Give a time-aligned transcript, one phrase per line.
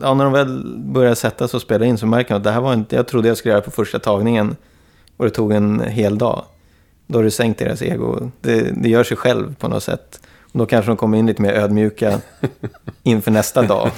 [0.00, 2.50] ja, när de väl börjar sätta sig och spela in så märker man att det
[2.50, 4.56] här var inte, jag trodde jag skulle göra på första tagningen.
[5.16, 6.44] Och det tog en hel dag.
[7.06, 8.30] Då har du sänkt deras ego.
[8.40, 10.20] Det, det gör sig själv på något sätt.
[10.52, 12.20] Och då kanske de kommer in lite mer ödmjuka
[13.02, 13.90] inför nästa dag.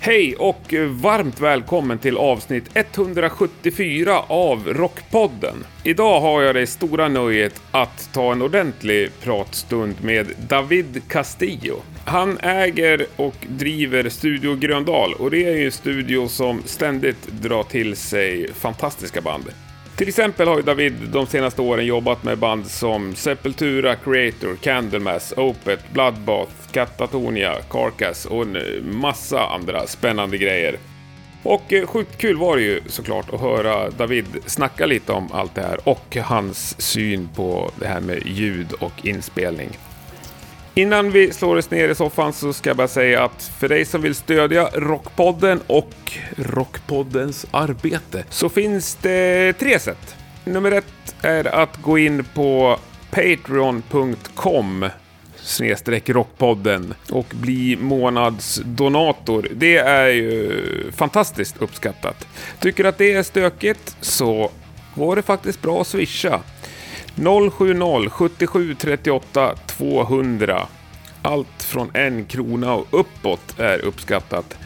[0.00, 5.64] Hej och varmt välkommen till avsnitt 174 av Rockpodden.
[5.84, 11.82] Idag har jag det stora nöjet att ta en ordentlig pratstund med David Castillo.
[12.04, 17.62] Han äger och driver Studio Gröndal och det är ju en studio som ständigt drar
[17.62, 19.44] till sig fantastiska band.
[19.98, 25.34] Till exempel har ju David de senaste åren jobbat med band som Sepultura, Creator, Candlemass,
[25.36, 30.78] Opeth, Bloodbath, Katatonia, Carcass och en massa andra spännande grejer.
[31.42, 35.54] Och eh, sjukt kul var det ju såklart att höra David snacka lite om allt
[35.54, 39.68] det här och hans syn på det här med ljud och inspelning.
[40.78, 43.84] Innan vi slår oss ner i soffan så ska jag bara säga att för dig
[43.84, 45.94] som vill stödja Rockpodden och
[46.36, 50.16] Rockpoddens arbete så finns det tre sätt.
[50.44, 52.78] Nummer ett är att gå in på
[53.10, 54.86] patreon.com
[55.36, 59.48] snedstreck rockpodden och bli månadsdonator.
[59.52, 60.52] Det är ju
[60.96, 62.26] fantastiskt uppskattat.
[62.60, 64.50] Tycker att det är stökigt så
[64.94, 66.40] går det faktiskt bra att swisha.
[67.18, 70.66] 070 77 38 200.
[71.22, 74.58] Allt från en krona och uppåt är uppskattat.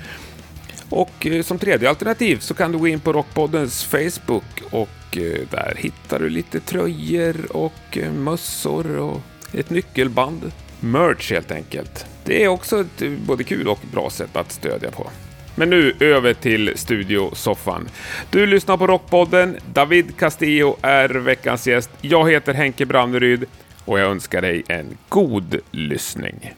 [0.89, 5.41] Och eh, som tredje alternativ så kan du gå in på Rockpoddens Facebook och eh,
[5.51, 9.21] där hittar du lite tröjor och eh, mössor och
[9.53, 10.53] ett nyckelband.
[10.81, 12.07] Merch helt enkelt.
[12.25, 15.11] Det är också ett både kul och bra sätt att stödja på.
[15.55, 17.89] Men nu över till studiosoffan.
[18.31, 19.57] Du lyssnar på Rockpodden.
[19.73, 21.91] David Castillo är veckans gäst.
[22.01, 23.45] Jag heter Henke Branneryd
[23.85, 26.55] och jag önskar dig en god lyssning.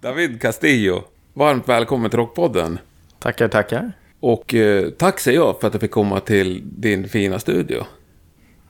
[0.00, 2.78] David Castillo, varmt välkommen till Rockpodden.
[3.18, 3.92] Tackar, tackar.
[4.20, 7.84] Och eh, tack säger jag för att jag fick komma till din fina studio.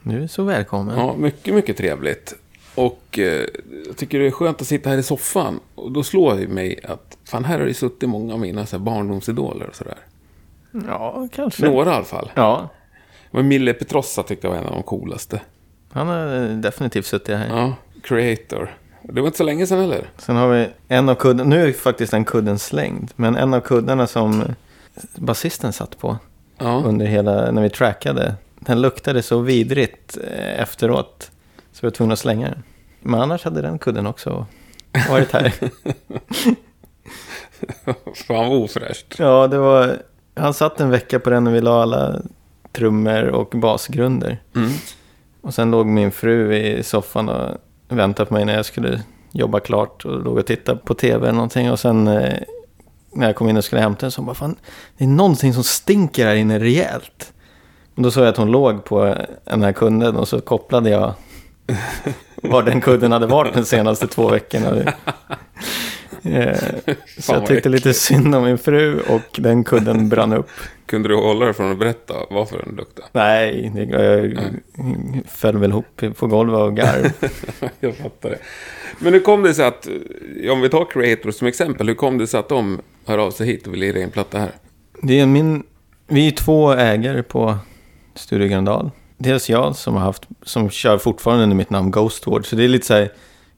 [0.04, 0.98] Är så välkommen.
[0.98, 2.34] Ja, mycket, mycket trevligt.
[2.74, 3.46] Och eh,
[3.86, 5.60] jag tycker det är skönt att sitta här i soffan.
[5.74, 8.76] Och då slår det mig att fan, här har det suttit många av mina så
[8.76, 9.98] här, barndomsidoler och sådär.
[10.86, 11.66] Ja, kanske.
[11.68, 12.30] Några i alla fall.
[12.34, 12.68] Ja,
[13.30, 15.40] Men Mille Petrossa tyckte jag var en av de coolaste.
[15.92, 17.48] han har definitivt suttit här.
[17.48, 18.76] Ja, Creator.
[19.02, 20.10] Det var inte så länge sedan heller.
[20.18, 23.60] Sen har vi en av kuddarna, nu är faktiskt den kudden slängd, men en av
[23.60, 24.42] kuddarna som
[25.14, 26.16] basisten satt på
[26.58, 31.29] Ja, under hela, när vi trackade, den luktade så vidrigt eh, efteråt
[31.80, 32.62] så vi var tvungna att slänga den.
[33.00, 34.46] Men annars hade den kudden också
[35.08, 35.54] varit här.
[38.26, 39.18] fan vad ofräscht.
[39.18, 40.02] ja, det var,
[40.34, 42.20] han satt en vecka på den och vi la alla
[42.72, 44.42] trummor och basgrunder.
[44.54, 44.70] Mm.
[45.40, 47.58] Och sen låg min fru i soffan och
[47.88, 49.02] väntade på mig när jag skulle
[49.32, 51.70] jobba klart och låg och tittade på tv eller någonting.
[51.70, 52.38] Och sen eh,
[53.12, 54.56] när jag kom in och skulle hämta den så hon bara, fan,
[54.98, 57.32] det är någonting som stinker här inne rejält.
[57.94, 61.14] Och då såg jag att hon låg på den här kudden och så kopplade jag
[62.36, 64.92] var den kudden hade varit de senaste två veckorna.
[66.22, 66.58] Eh,
[67.18, 70.50] så jag tyckte lite synd om min fru och den kudden brann upp.
[70.86, 73.08] Kunde du hålla dig från att berätta varför den luktade?
[73.12, 74.38] Nej, jag
[75.28, 77.12] föll väl ihop på golvet och garv.
[77.80, 78.38] jag fattar det.
[78.98, 79.88] Men hur kom det sig att,
[80.50, 83.46] om vi tar Creator som exempel, hur kom det sig att de hör av sig
[83.46, 84.50] hit och vill lira in platta här?
[85.02, 85.62] Det är min,
[86.06, 87.58] vi är två ägare på
[88.14, 88.90] Studio Gröndal.
[89.22, 92.46] Dels jag som har haft, som kör fortfarande under mitt namn Ghostward.
[92.46, 93.12] Så det är lite så här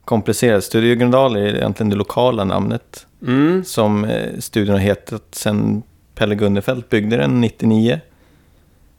[0.04, 0.64] komplicerat.
[0.64, 3.06] Studio Gröndal är egentligen det lokala namnet.
[3.26, 3.64] Mm.
[3.64, 5.82] Som eh, studion har hetat sen
[6.14, 8.00] Pelle Gunnefelt byggde den 99.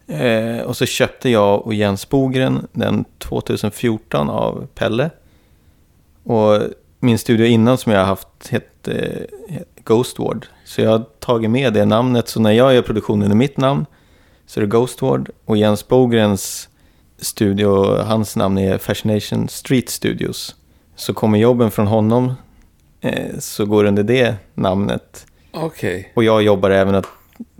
[0.08, 5.10] Eh, och så köpte jag och Jens Bogren den 2014 av Pelle.
[6.24, 6.62] Och
[7.00, 10.46] min studio innan som jag har haft hette eh, Ghostward.
[10.66, 12.28] Så jag har tagit med det namnet.
[12.28, 13.86] Så när jag gör produktionen i mitt namn
[14.46, 15.30] så är det Ghostward.
[15.46, 16.70] Och Jens Bogrens
[17.18, 20.56] studio, hans namn är Fascination Street Studios.
[20.96, 22.34] Så kommer jobben från honom
[23.02, 25.26] eh, så går det under det namnet.
[25.52, 26.12] Okej.
[26.16, 27.08] Och jag jobbar även åt,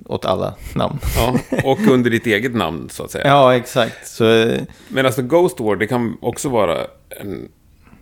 [0.06, 1.00] åt alla namn.
[1.18, 3.28] Ja, och under ditt eget namn så att säga.
[3.28, 4.08] Ja, exakt.
[4.08, 6.78] Så, eh, Men alltså Ghost War, det kan också vara
[7.22, 7.50] en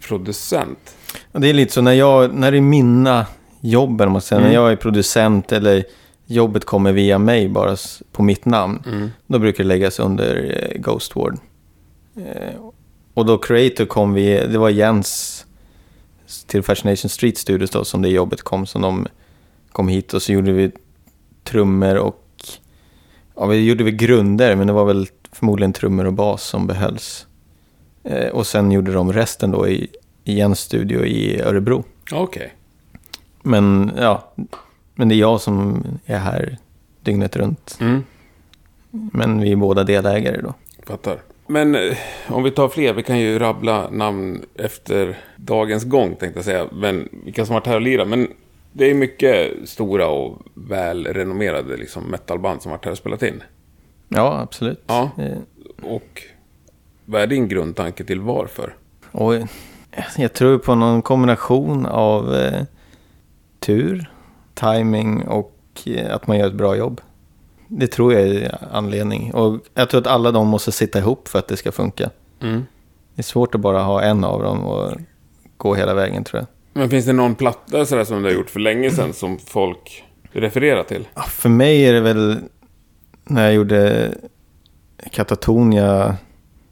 [0.07, 0.95] producent.
[1.31, 3.25] det är lite så när, jag, när det är mina
[3.61, 4.53] jobb, om man säger, Mm.
[4.53, 5.83] när jag är producent eller
[6.31, 7.77] jobbet kommer via mig bara
[8.11, 8.83] på mitt namn.
[8.85, 9.09] Mm.
[9.27, 11.37] Då brukar det läggas under eh, Ghost Ward.
[12.15, 12.55] Eh,
[13.13, 15.45] och då Creator kom vi, det var Jens
[16.47, 18.65] till Fascination Street Studios då som det jobbet kom.
[18.65, 19.07] Som de
[19.71, 20.71] kom hit och så gjorde vi
[21.43, 22.25] trummor och
[23.35, 27.27] ja, vi gjorde vi grunder men det var väl förmodligen trummor och bas som behölls.
[28.03, 29.87] Eh, och sen gjorde de resten då i,
[30.23, 31.83] i en studio i Örebro.
[32.11, 32.53] Okej.
[33.43, 34.33] Men ja,
[34.95, 36.57] men det är jag som är här
[37.01, 37.77] dygnet runt.
[37.81, 38.03] Mm.
[38.91, 40.53] Men vi är båda delägare då.
[40.83, 41.17] Fattar.
[41.47, 41.97] Men eh,
[42.29, 46.67] om vi tar fler, vi kan ju rabbla namn efter dagens gång tänkte jag säga.
[46.71, 48.07] Men vilka som varit här och lirat.
[48.07, 48.27] Men
[48.71, 53.43] det är mycket stora och välrenommerade liksom, metalband som varit här och spelat in.
[54.09, 54.83] Ja, absolut.
[54.87, 55.09] Ja.
[55.17, 55.37] Eh,
[55.83, 56.21] Och
[57.05, 58.75] vad är din grundtanke till varför?
[59.11, 59.33] Och
[60.17, 62.63] jag tror på någon kombination av eh,
[63.59, 64.11] tur,
[64.53, 67.01] timing och eh, att man gör ett bra jobb.
[67.67, 69.33] Det tror jag är anledning.
[69.33, 72.09] Och jag tror att alla de måste sitta ihop för att det ska funka.
[72.41, 72.65] Mm.
[73.15, 74.91] Det är svårt att bara ha en av dem och
[75.57, 76.47] gå hela vägen tror jag.
[76.73, 80.03] Men finns det någon platta sådär som du har gjort för länge sedan som folk
[80.31, 81.07] refererar till?
[81.13, 82.39] Ja, För mig är det väl
[83.23, 84.11] när jag gjorde
[85.11, 86.17] Katatonia,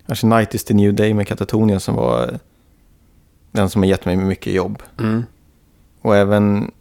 [0.08, 2.40] kanske Night is the new day med Katatonia som var
[3.52, 4.84] den som har gett mig mycket jobb.
[5.00, 5.24] Mm.
[6.02, 6.72] Och även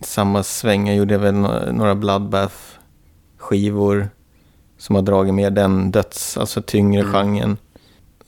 [0.00, 4.08] samma sväng, jag gjorde väl nå- några Bloodbath-skivor
[4.78, 7.12] som har dragit med den döds, alltså tyngre Mm.
[7.12, 7.56] genren.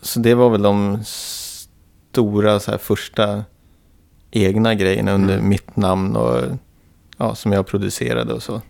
[0.01, 3.45] Så det var väl de stora så här, första
[4.31, 5.49] egna grejerna under Mm.
[5.49, 6.41] mitt namn och
[7.17, 8.61] ja, som jag producerade och så.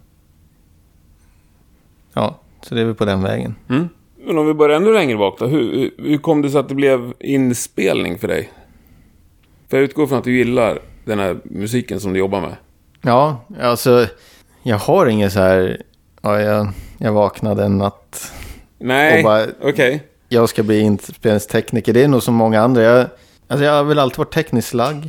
[2.14, 3.54] Ja, så det är väl på den vägen.
[3.68, 3.88] Mm.
[4.26, 5.46] Men om vi börjar ännu längre bak då.
[5.46, 8.50] Hur, hur- hur kom det sig att det blev inspelning för dig?
[9.68, 12.56] För jag utgår från att du gillar den här musiken som du jobbar med.
[13.02, 14.06] Ja, alltså
[14.62, 15.82] jag har inget så här,
[16.22, 16.68] ja, jag,
[16.98, 18.32] jag vaknade en natt
[18.78, 20.02] Nej, Och bara- okej.
[20.28, 21.92] jag ska bli inspelningstekniker.
[21.92, 22.82] Det är nog som många andra.
[22.82, 23.06] Jag,
[23.48, 25.06] alltså jag har väl alltid varit tekniskt lagd.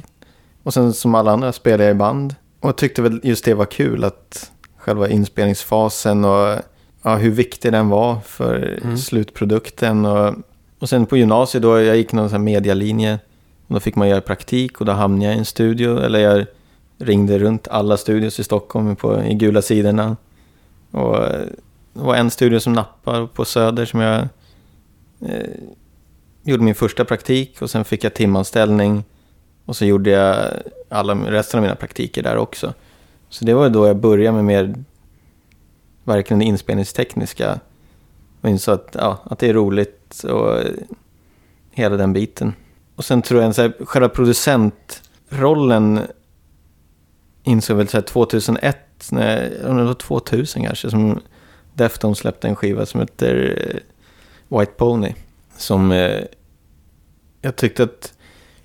[0.63, 2.35] Och sen som alla andra spelar jag i band.
[2.59, 6.57] Och jag tyckte väl just det var kul att själva inspelningsfasen och
[7.03, 8.97] ja, hur viktig den var för Mm.
[8.97, 10.05] slutprodukten.
[10.05, 10.35] Och,
[10.79, 13.19] och sen på gymnasiet då, jag gick någon sån här medialinje.
[13.67, 15.99] Och då fick man göra praktik och då hamnade jag i en studio.
[15.99, 16.45] Eller jag
[17.03, 20.17] ringde runt alla studios i Stockholm på, i gula sidorna.
[20.91, 21.17] Och
[21.93, 24.27] det var en studio som nappade på Söder som jag
[25.21, 25.49] eh,
[26.43, 29.03] gjorde min första praktik och sen fick jag timanställning.
[29.65, 30.49] Och så gjorde jag
[30.89, 32.73] alla resten av mina praktiker där också.
[33.29, 34.75] Så det var då jag började med mer
[36.03, 37.59] verkligen det inspelningstekniska.
[38.41, 40.57] Och insåg att, ja, att det är roligt och
[41.71, 42.53] hela den biten.
[42.95, 45.99] Och sen tror jag att själva producentrollen
[47.43, 48.77] insåg väl så här 2001,
[49.11, 51.21] nej, om det var 2000 kanske, som
[51.73, 53.57] Deftones släppte en skiva som heter
[54.49, 55.13] eh, White Pony.
[55.57, 56.21] Som eh,
[57.41, 58.13] jag tyckte att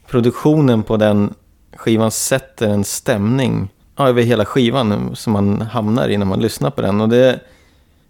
[0.06, 1.34] produktionen på den
[1.76, 6.70] skivan sätter en stämning ja, över hela skivan som man hamnar i när man lyssnar
[6.70, 7.00] på den.
[7.00, 7.40] Och det,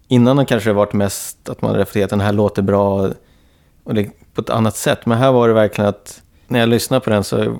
[0.09, 3.11] innan har kanske det varit mest att man reflekterat att den här låter bra
[3.85, 5.07] och det, på ett annat sätt.
[5.07, 7.59] Men här var det verkligen att när jag lyssnade på den så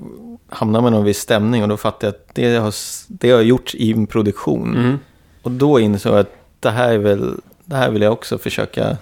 [0.49, 2.73] hamnar man i en viss stämning och då fattar jag att det har,
[3.07, 4.77] det har gjorts i en produktion.
[4.77, 4.99] Mm.
[5.41, 7.33] Och då insåg jag att det här, är väl,
[7.65, 8.97] det här vill jag också försöka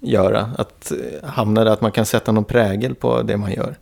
[0.00, 0.50] göra.
[0.58, 3.76] Att eh, hamna där att man kan sätta någon prägel på det man gör.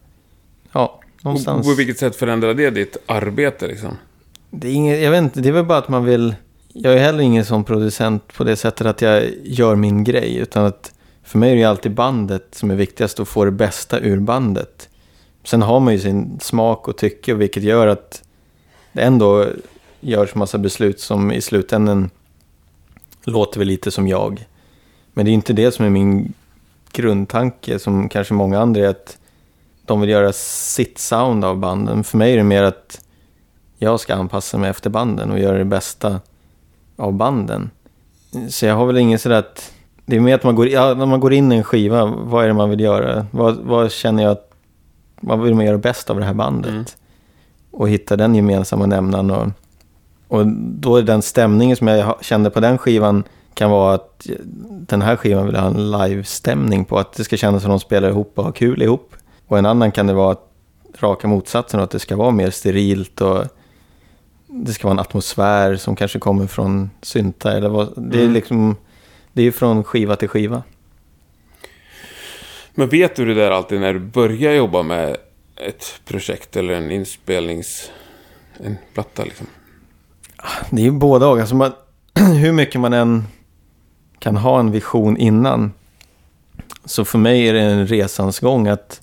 [0.73, 1.67] Ja, Och någonstans.
[1.67, 3.97] på vilket sätt förändrade det ditt arbete liksom?
[4.51, 6.35] Det är, inget, jag vet inte, det är väl bara att man vill...
[6.73, 10.37] Jag är heller ingen sån producent på det sättet att jag gör min grej.
[10.37, 10.93] Utan att
[11.23, 14.89] för mig är det alltid bandet som är viktigast och få det bästa ur bandet.
[15.47, 18.23] Sen har man ju sin smak och tycke vilket gör att
[18.93, 19.47] det ändå
[20.01, 22.11] görs massa beslut som i slutändan
[23.25, 24.47] låter väl lite som jag.
[25.13, 26.33] Men det är inte det som är min
[26.93, 29.19] grundtanke som kanske många andra är att
[29.85, 32.05] de vill göra sitt sound av banden.
[32.05, 33.01] För mig är det mer att
[33.79, 36.21] jag ska anpassa mig efter banden och göra det bästa
[36.97, 37.71] av banden.
[38.49, 39.73] Så jag har väl ingen sådär att...
[40.09, 42.45] Det är mer att man går, ja, när man går in i en skiva, vad
[42.45, 43.27] är det man vill göra?
[43.31, 44.46] Vad, vad känner jag att...
[45.21, 46.71] Vad vill man göra bäst av det här bandet?
[46.71, 46.85] Mm.
[47.71, 49.31] Och hitta den gemensamma nämnaren.
[49.31, 49.49] Och,
[50.29, 54.27] och då är den stämningen som jag kände på den skivan kan vara att
[54.69, 56.99] den här skivan vill ha en live-stämning på.
[56.99, 59.15] Att det ska kännas som de spelar ihop och har kul ihop.
[59.47, 60.51] Och en annan kan det vara att
[60.99, 63.45] raka motsatsen, att det ska vara mer sterilt och
[64.47, 67.93] det ska vara en atmosfär som kanske kommer från syntar eller vad.
[67.97, 68.35] Det är Mm.
[68.35, 68.77] liksom,
[69.33, 70.63] det är från skiva till skiva.
[72.79, 75.17] Men vet du det där alltid när du börjar jobba med
[75.57, 77.91] ett projekt eller en inspelnings...
[78.61, 79.47] En platta liksom?
[80.71, 81.39] Det är ju båda och.
[81.39, 81.73] Alltså man,
[82.15, 83.25] hur mycket man än
[84.19, 85.73] kan ha en vision innan.
[86.85, 89.01] Så för mig är det en resans gång att...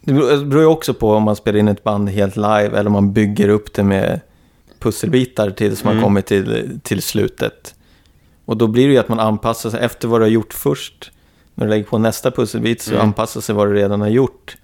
[0.00, 2.92] Det beror ju också på om man spelar in ett band helt live eller om
[2.92, 4.20] man bygger upp det med
[4.78, 6.04] pusselbitar tills man Mm.
[6.04, 7.74] kommer till, till slutet.
[8.44, 11.10] Och då blir det ju att man anpassar sig efter vad du har gjort först
[11.54, 13.02] När du lägger på nästa pusselbit så Mm.
[13.06, 14.56] anpassar sig vad du redan har gjort.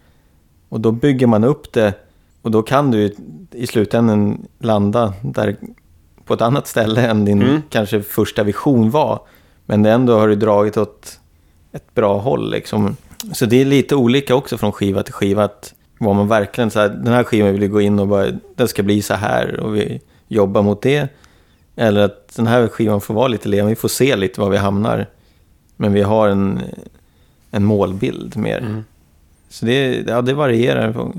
[0.69, 1.95] Och då bygger man upp det
[2.43, 3.15] och då kan du
[3.53, 5.57] i slutändan landa där
[6.25, 7.63] på ett annat ställe än din Mm.
[7.69, 9.21] kanske första vision var.
[9.67, 11.21] Men ändå har du dragit åt
[11.73, 12.97] ett bra håll liksom.
[13.33, 15.45] Så det är lite olika också från skiva till skiva.
[15.45, 18.27] Att vad man verkligen så här, den här skivan vill vi gå in och bara,
[18.57, 21.09] den ska bli så här och vi jobbar mot det.
[21.77, 24.57] Eller att den här skivan får vara lite levande, vi får se lite var vi
[24.57, 25.07] hamnar.
[25.81, 26.61] Men vi har en,
[27.51, 28.59] en målbild mer.
[28.59, 28.85] Mm.
[29.49, 31.13] Så det, ja, det varierar.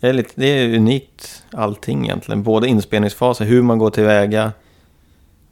[0.00, 2.42] Det är, lite, det är unikt allting egentligen.
[2.42, 4.52] Både inspelningsfasen, hur man går tillväga,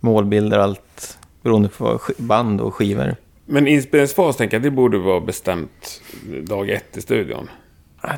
[0.01, 3.17] målbilder, allt beroende på band och skivor.
[3.47, 6.03] Men inspelningsfas tänker jag, det borde vara bestämt
[6.43, 7.49] dag ett i studion.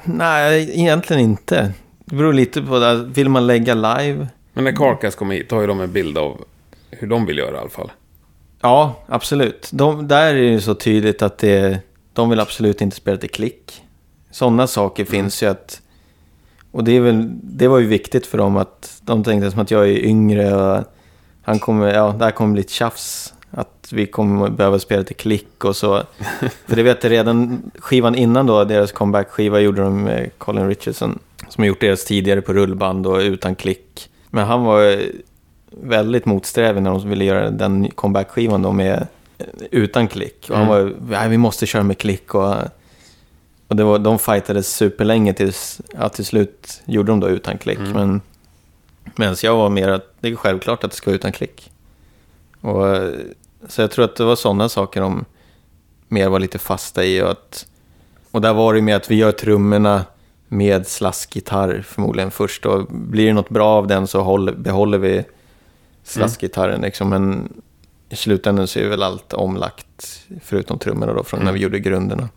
[0.05, 1.73] Nej, egentligen inte.
[2.05, 3.05] Det beror lite på, det.
[3.05, 4.29] vill man lägga live?
[4.53, 6.45] Men när Carcass kommer hit har ju de en bild av
[6.91, 7.91] hur de vill göra i alla fall.
[8.67, 9.69] Ja, absolut.
[9.73, 11.81] De, där är det så tydligt att det,
[12.13, 13.83] de vill absolut inte spela till klick.
[14.31, 15.81] Sådana saker finns ju att...
[16.73, 19.71] Och det, är väl, det var ju viktigt för dem att de tänkte som att
[19.71, 20.85] jag är yngre och
[21.43, 23.35] han kommer, ja, det här kommer bli ett tjafs.
[23.51, 26.03] Att vi kommer behöva spela till klick och så.
[26.67, 31.19] för det vet jag redan, skivan innan då, deras comeback-skiva gjorde de med Colin Richardson.
[31.49, 34.11] Som har gjort deras tidigare på rullband och utan klick.
[34.31, 35.03] Men han var
[35.81, 39.07] väldigt motsträvig när de ville göra den comeback-skivan då med
[39.71, 40.47] utan klick.
[40.51, 40.85] Och han Mm.
[40.85, 42.55] var, nej vi måste köra med klick och...
[43.69, 47.79] Och det var, de fightades superlänge tills, ja, till slut gjorde de då utan klick.
[47.79, 47.93] Mm.
[47.93, 48.21] Men
[49.17, 51.71] medan jag var mer att det är självklart att det ska vara utan klick.
[52.61, 52.85] Och,
[53.69, 55.25] så jag tror att det var sådana saker de
[56.09, 57.23] mer var lite fasta i.
[57.23, 57.67] Och, att,
[58.31, 60.05] och där var det med att vi gör trummorna
[60.49, 62.67] med slaskgitarr förmodligen först.
[62.67, 65.25] Och blir det något bra av den så håller, behåller vi
[66.07, 66.81] slaskgitarren.
[66.81, 67.09] Liksom.
[67.09, 67.53] Men
[68.09, 72.29] i slutändan så är väl allt omlagt förutom trummorna då från när vi gjorde grunderna.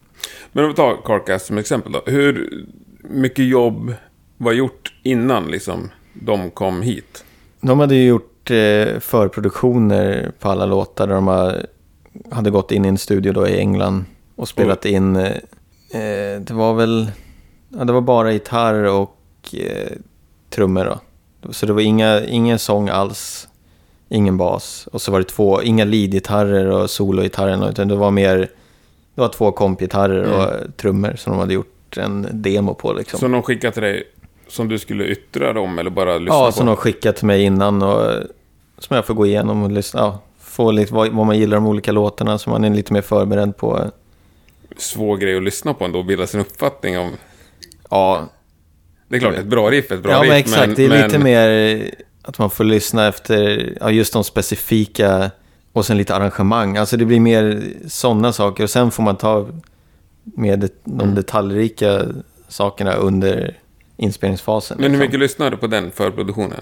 [0.52, 2.02] Men om vi tar Carcass som exempel då.
[2.06, 2.66] Hur
[3.00, 3.94] mycket jobb
[4.38, 7.26] var gjort innan liksom de kom hit?
[7.62, 11.28] De hade ju gjort eh, förproduktioner på alla låtar där de
[12.32, 15.16] hade gått in i en studio då i England och spelat in.
[15.16, 15.32] Eh,
[15.92, 17.12] eh, det var väl,
[17.70, 19.16] ja, det var bara gitarr och
[19.54, 19.92] eh,
[20.50, 21.00] trummor då.
[21.52, 23.48] Så det var inga, ingen sång alls,
[24.10, 24.88] ingen bas.
[24.92, 28.38] Och så var det två, inga leadgitarrer och sologitarrer utan det var mer,
[29.16, 33.20] det var två kompgitarrer och trummor som de hade gjort en demo på liksom.
[33.20, 34.04] Så de skickade till dig
[34.48, 36.52] som du skulle yttra dem eller bara lyssna Ja, på?
[36.52, 38.12] som de skickat till mig innan och
[38.78, 40.00] som jag får gå igenom och lyssna.
[40.00, 43.02] Ja, få lite vad, vad man gillar de olika låtarna så man är lite mer
[43.02, 43.92] förberedd på.
[44.78, 47.12] Svår grej att lyssna på ändå och bilda sin uppfattning om.
[47.90, 48.30] Ja,
[49.08, 50.30] Det är klart, ett bra riff är ett bra ja riff.
[50.30, 50.76] men exakt.
[50.76, 51.82] det är men, lite mer
[52.30, 55.32] att man får lyssna efter ja, just de specifika
[55.74, 56.78] och sen lite arrangemang.
[56.78, 59.48] Alltså det blir mer sådana saker och sen får man ta
[60.24, 61.16] med de Mm.
[61.16, 62.02] detaljrika
[62.48, 63.58] sakerna under
[63.98, 64.78] inspelningsfasen.
[64.78, 65.00] Men hur liksom.
[65.08, 66.62] mycket lyssnade du på den förproduktionen?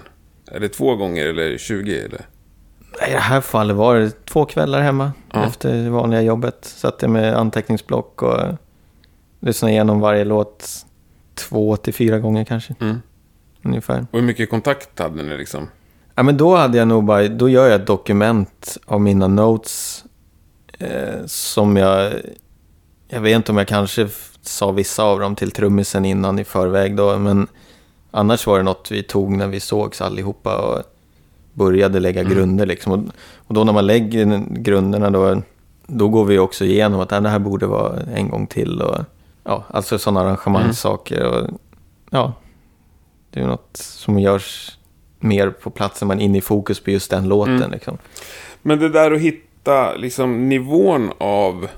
[0.52, 1.98] Är det två gånger eller 20?
[1.98, 2.20] Eller?
[3.08, 5.44] I det här fallet var det två kvällar hemma Ja.
[5.46, 6.56] efter det vanliga jobbet.
[6.64, 8.40] Satt jag med anteckningsblock och
[9.40, 10.68] lyssnade igenom varje låt
[11.34, 13.02] två till fyra gånger kanske, Mm.
[13.68, 14.06] Ungefär.
[14.10, 15.68] Och hur mycket kontakt hade ni liksom?
[16.14, 20.04] Ja, men då hade jag nog bara, då gör jag ett dokument av mina notes
[20.78, 22.12] eh, som jag,
[23.08, 24.08] jag vet inte om jag kanske
[24.42, 27.46] sa vissa av dem till trummisen innan i förväg då, men
[28.10, 30.82] annars var det något vi tog när vi sågs allihopa och
[31.52, 32.92] började lägga grunder liksom.
[32.92, 32.98] Och,
[33.46, 35.42] och då när man lägger grunderna då,
[35.86, 38.98] då går vi också igenom att "Ah, det här borde vara en gång till och
[39.44, 41.50] ja, alltså sådana arrangemangssaker och
[42.10, 42.32] ja,
[43.38, 44.78] det är något som görs
[45.20, 47.56] mer på plats när man är inne i fokus på just den låten.
[47.56, 47.70] Mm.
[47.70, 47.98] Liksom.
[48.62, 51.68] Men det där att hitta liksom nivån av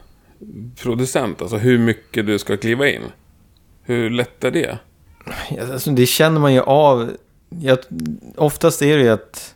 [0.82, 3.02] producent, alltså hur mycket du ska kliva in.
[3.82, 4.78] Hur lätt är det?
[5.72, 7.10] Alltså, det känner man ju av.
[7.48, 7.78] Jag,
[8.36, 9.54] oftast är det ju att,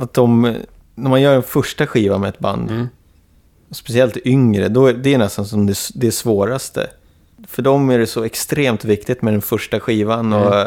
[0.00, 0.54] att de,
[0.94, 2.88] när man gör en första skiva med ett band, Mm.
[3.70, 6.90] speciellt yngre, då är det nästan som det, det svåraste.
[7.46, 10.64] För dem är det så extremt viktigt med den första skivan och,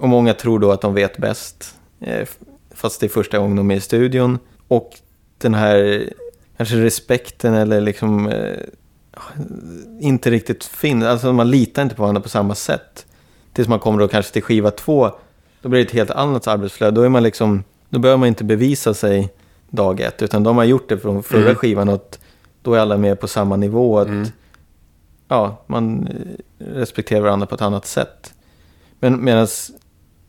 [0.00, 1.74] och många tror då att de vet bäst.
[2.00, 2.28] eh,
[2.74, 4.38] Fast det är första gången de är i studion.
[4.68, 4.90] Och
[5.38, 6.08] den här
[6.56, 8.56] kanske respekten eller liksom eh,
[10.00, 11.04] inte riktigt finns.
[11.04, 13.06] Alltså man litar inte på varandra på samma sätt.
[13.52, 15.10] Tills man kommer då kanske till skiva två.
[15.62, 16.90] Då blir det ett helt annat arbetsflöde.
[16.96, 19.32] Då är man liksom, då behöver man inte bevisa sig
[19.70, 20.22] dag ett.
[20.22, 21.54] Utan de har gjort det från förra Mm.
[21.54, 21.88] skivan.
[21.88, 22.18] Och att
[22.62, 23.98] då är alla med på samma nivå.
[23.98, 24.26] Att, Mm.
[25.28, 28.34] Ja, man eh, respekterar varandra på ett annat sätt.
[29.00, 29.46] Men medan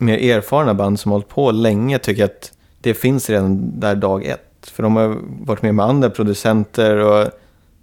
[0.02, 4.26] mer erfarna band som har hållit på länge tycker att det finns redan där dag
[4.26, 4.70] ett.
[4.72, 7.30] För de har varit med med andra producenter och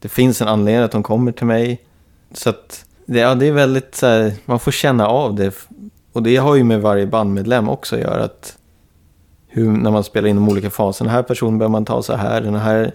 [0.00, 1.80] det finns en anledning att de kommer till mig.
[2.32, 5.54] Så att det, ja, det är väldigt så här, man får känna av det.
[6.12, 8.24] Och det har ju med varje bandmedlem också att göra.
[8.24, 8.58] Att
[9.48, 11.08] hur, när man spelar in de olika faserna.
[11.08, 12.92] Den här personen behöver man ta så här, den här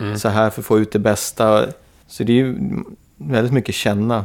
[0.00, 0.18] Mm.
[0.18, 1.66] så här för att få ut det bästa.
[2.06, 2.56] Så det är ju
[3.16, 4.24] väldigt mycket känna.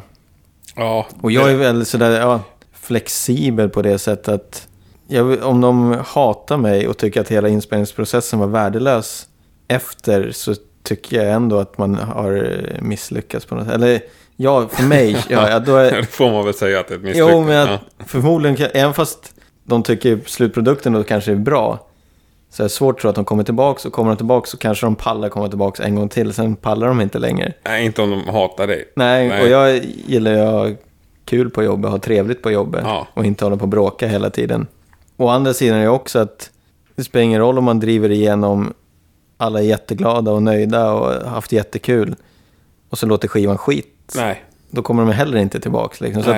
[0.75, 2.39] Ja, Och jag är väldigt sådär, ja,
[2.82, 4.68] flexibel på det sättet att
[5.08, 9.28] jag, om de hatar mig och tycker att hela inspelningsprocessen var värdelös
[9.68, 13.74] efter så tycker jag ändå att man har misslyckats på något sätt.
[13.74, 14.02] Eller
[14.36, 16.98] ja, för mig, ja, ja, då är, det får man väl säga att det är
[16.98, 17.34] ett misslyckande.
[17.34, 17.80] Jo, men jag, ja.
[18.06, 19.34] förmodligen, även fast
[19.64, 21.88] de tycker slutprodukten då kanske är bra,
[22.50, 24.58] så är det svårt att tro att de kommer tillbaka och kommer de tillbaka så
[24.58, 27.54] kanske de pallar komma tillbaka en gång till, sen pallar de inte längre.
[27.64, 28.92] Nej, inte om de hatar dig.
[28.96, 29.42] Nej, Nej.
[29.42, 30.91] och jag gillar ju att
[31.32, 33.08] kul på jobbet, ha trevligt på jobbet Ja.
[33.14, 34.68] och inte hålla på och bråka hela tiden.
[35.18, 36.52] Å andra sidan är det också att
[36.96, 38.74] det spelar ingen roll om man driver igenom
[39.38, 42.16] alla är jätteglada och nöjda och haft jättekul
[42.90, 44.14] och så låter skivan skit.
[44.16, 44.44] Nej.
[44.70, 46.06] Då kommer de heller inte tillbaka.
[46.06, 46.24] Liksom.
[46.24, 46.32] Så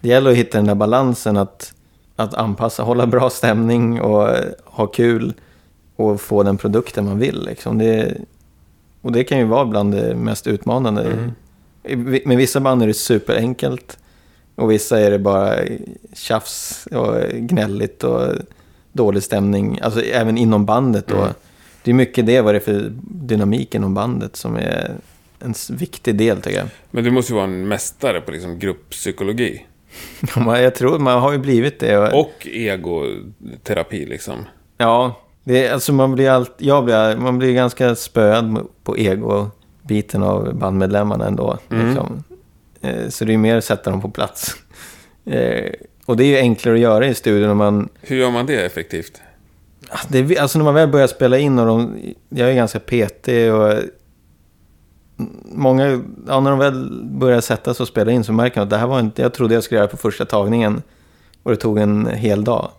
[0.00, 1.72] det gäller att hitta den där balansen att,
[2.16, 5.34] att anpassa, hålla bra stämning och eh, ha kul
[5.96, 7.44] och få den produkten man vill.
[7.44, 7.78] Liksom.
[7.78, 8.16] Det,
[9.02, 11.02] och det kan ju vara bland det mest utmanande.
[11.02, 12.22] Mm.
[12.24, 13.98] Med vissa band är det superenkelt
[14.58, 15.58] och vissa är det bara
[16.12, 18.32] tjafs och gnälligt och
[18.92, 19.78] dålig stämning.
[19.82, 21.10] Alltså även inom bandet.
[21.10, 21.28] Mm.
[21.82, 24.90] Det är mycket det, vad det är för dynamik inom bandet som är
[25.40, 26.68] en viktig del tycker jag.
[26.90, 29.66] Men du måste ju vara en mästare på liksom grupppsykologi.
[30.46, 31.98] Jag tror man har ju blivit det.
[31.98, 34.34] Och, Och egoterapi liksom.
[34.78, 40.22] ja, det är, alltså man blir, allt, jag blir, man blir ganska spöad på ego-biten
[40.22, 41.58] av bandmedlemmarna ändå.
[41.70, 41.86] Mm.
[41.86, 42.24] Liksom.
[42.80, 44.56] Eh, Så det är mer att sätta dem på plats.
[45.26, 45.70] Eh,
[46.06, 47.88] Och det är ju enklare att göra i studion om man...
[48.00, 49.20] Hur gör man det effektivt?
[50.08, 51.96] Det är, alltså när man väl börjar spela in och de,
[52.28, 53.74] jag är ganska petig och...
[55.44, 58.70] Många, ja, när de väl börjar sätta sig och spela in så märker man att
[58.70, 60.82] det här var inte, jag trodde jag skulle göra på första tagningen
[61.42, 62.70] och det tog en hel dag.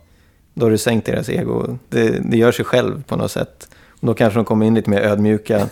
[0.54, 1.78] Då har du sänkt deras ego.
[1.90, 3.68] Det, det gör sig själv på något sätt.
[4.00, 5.70] Då kanske de kommer in lite mer ödmjuka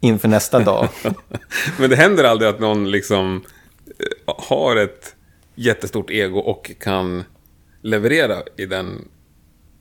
[0.00, 0.88] inför nästa dag.
[1.78, 3.44] Men det händer aldrig att någon liksom
[3.86, 5.14] eh, har ett
[5.54, 7.24] jättestort ego och kan
[7.82, 9.08] leverera i den...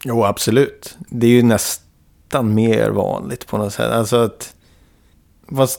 [0.03, 0.97] Jo, absolut.
[1.09, 3.91] Det är ju nästan mer vanligt på något sätt.
[3.91, 4.53] Alltså att...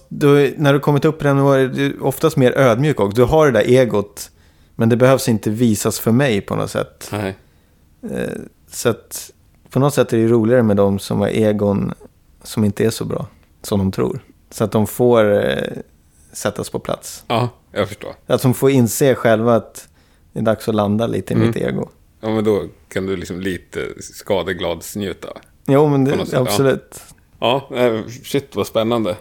[0.09, 3.17] Du, när du kommit upp på den nivån är du oftast mer ödmjuk också.
[3.17, 4.31] Du har det där egot,
[4.75, 7.09] men det behövs inte visas för mig på något sätt.
[7.13, 7.37] Nej.
[8.03, 8.33] Eh,
[8.71, 9.31] Så att
[9.71, 11.95] på något sätt är det roligare med de som har egon
[12.43, 13.27] som inte är så bra
[13.63, 14.21] som de tror.
[14.51, 15.63] Så att de får eh,
[16.33, 17.25] sättas på plats.
[17.29, 18.15] Ja, jag förstår.
[18.27, 19.89] Att de får inse själva att
[20.33, 21.89] det är dags att landa lite i mitt ego.
[22.21, 25.29] Ja, men då kan du liksom lite skadegladsnjuta.
[25.67, 26.39] Jo, men det, sätt, ja.
[26.39, 27.01] absolut.
[27.39, 29.17] Ja, eh, shit vad spännande.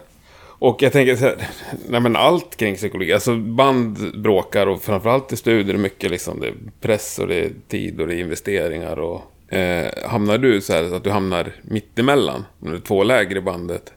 [0.60, 1.48] Och jag tänker så här,
[1.88, 6.48] nej men allt kring psykologi, alltså band bråkar och framförallt i studier mycket liksom, det
[6.48, 10.72] är press och det är tid och det är investeringar och eh, hamnar du så
[10.72, 13.92] här att du hamnar mitt emellan, när du är två läger i bandet?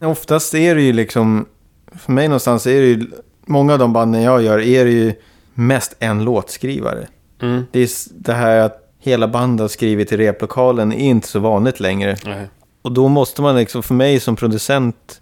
[0.00, 1.46] Oftast är det ju liksom,
[1.92, 3.06] för mig någonstans är det ju,
[3.46, 5.14] många av de banden jag gör är det ju
[5.54, 7.06] mest en låtskrivare.
[7.42, 7.64] Mm.
[7.72, 11.80] Det är det här att hela bandet har skrivit i replokalen är inte så vanligt
[11.80, 12.16] längre.
[12.24, 12.46] Nej.
[12.82, 15.20] Och då måste man liksom, för mig som producent,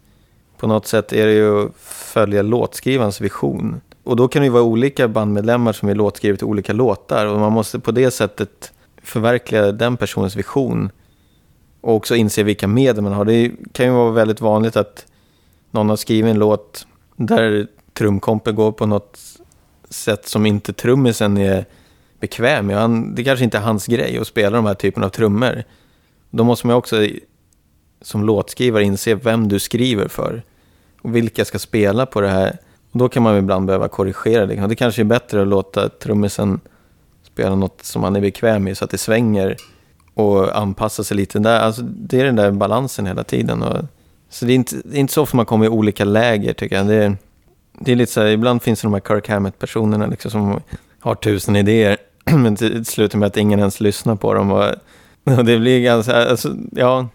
[0.59, 3.81] på något sätt är det ju att följa låtskrivarens vision.
[4.05, 7.27] Och då kan det ju vara olika bandmedlemmar som är låtskrivet till olika låtar.
[7.27, 8.73] Och man måste på det sättet
[9.07, 10.91] förverkliga den personens vision.
[11.81, 13.25] Och också inse vilka medel man har.
[13.25, 15.07] Det kan ju vara väldigt vanligt att
[15.71, 19.19] någon har skrivit en låt där trumkompen går på något
[19.91, 21.65] sätt som inte trummisen är
[22.21, 22.77] bekväm med.
[22.77, 25.65] Han, det kanske inte är hans grej att spela de här typen av trummor.
[26.31, 27.07] Då måste man också
[28.03, 30.43] som låtskrivare inse vem du skriver för.
[31.03, 32.59] Och vilka ska spela på det här.
[32.93, 34.67] Och då kan man ibland behöva korrigera det.
[34.67, 36.61] Det kanske är bättre att låta trummisen
[37.37, 39.57] spela något som han är bekväm med så att det svänger.
[40.15, 41.61] Och anpassa sig lite där.
[41.61, 43.63] Alltså, det är den där balansen hela tiden.
[43.63, 43.85] Och,
[44.31, 46.77] så det är, inte, det är inte så ofta man kommer i olika läger tycker
[46.77, 46.87] jag.
[46.87, 47.17] Det är,
[47.81, 50.61] det är lite så här, ibland finns det de här Kirk Hammett-personerna liksom, som
[51.01, 51.97] har tusen idéer.
[52.25, 54.53] Men det slutar med att ingen ens lyssnar på dem.
[54.53, 54.65] Och,
[55.39, 57.09] och det blir ganska, alltså, ja.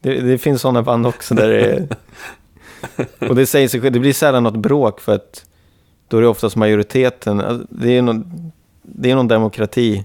[0.00, 1.88] Det, det finns sådana band också där det är...
[3.28, 5.44] Och det säger sig det blir sällan något bråk för att
[6.08, 7.40] då är det oftast majoriteten.
[7.40, 8.52] alltså, Det är någon,
[8.94, 10.04] det är någon demokrati.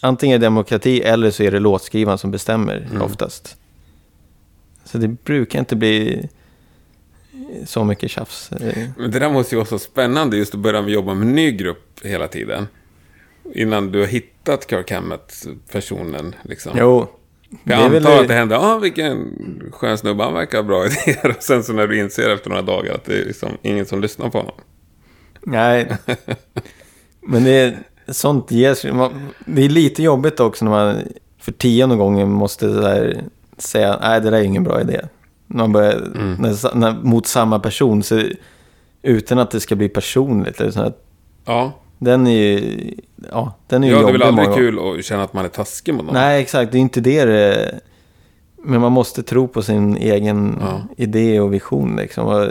[0.00, 3.02] Antingen är det demokrati eller så är det låtskrivaren som bestämmer Mm.
[3.02, 3.56] oftast.
[4.84, 6.28] Så det brukar inte bli
[7.66, 8.50] så mycket tjafs.
[8.96, 11.52] Men det där måste ju vara så spännande just att börja jobba med en ny
[11.52, 12.66] grupp hela tiden.
[13.54, 16.72] Innan du har hittat Kirk Hammett-personen liksom.
[16.76, 17.06] Jo,
[17.64, 19.32] Jag väl antar det- att det hände, ja ah, vilken
[19.72, 21.34] skön snubbe, han verkar ha bra idéer.
[21.36, 24.00] Och sen så när du inser efter några dagar att det är liksom ingen som
[24.00, 24.54] lyssnar på honom.
[25.42, 25.88] Nej.
[27.26, 28.92] Men det är, sånt ger sig.
[29.46, 30.96] Det är lite jobbigt också när man
[31.38, 33.20] för tionde gången måste här
[33.58, 35.00] säga nej det där är ingen bra idé.
[35.46, 36.34] När man börjar, Mm.
[36.34, 38.22] när, när, mot samma person, så,
[39.02, 40.60] utan att det ska bli personligt.
[40.60, 41.04] Eller att,
[41.44, 42.94] Ja, den är ju,
[43.30, 45.44] ja, den är ju ja det är jobbig väl aldrig kul att känna att man
[45.44, 46.14] är taskig mot någon.
[46.14, 46.72] Nej, exakt.
[46.72, 47.80] Det är inte det det
[48.64, 50.80] Men man måste tro på sin egen Ja.
[50.96, 52.26] idé och vision liksom.
[52.26, 52.48] Och,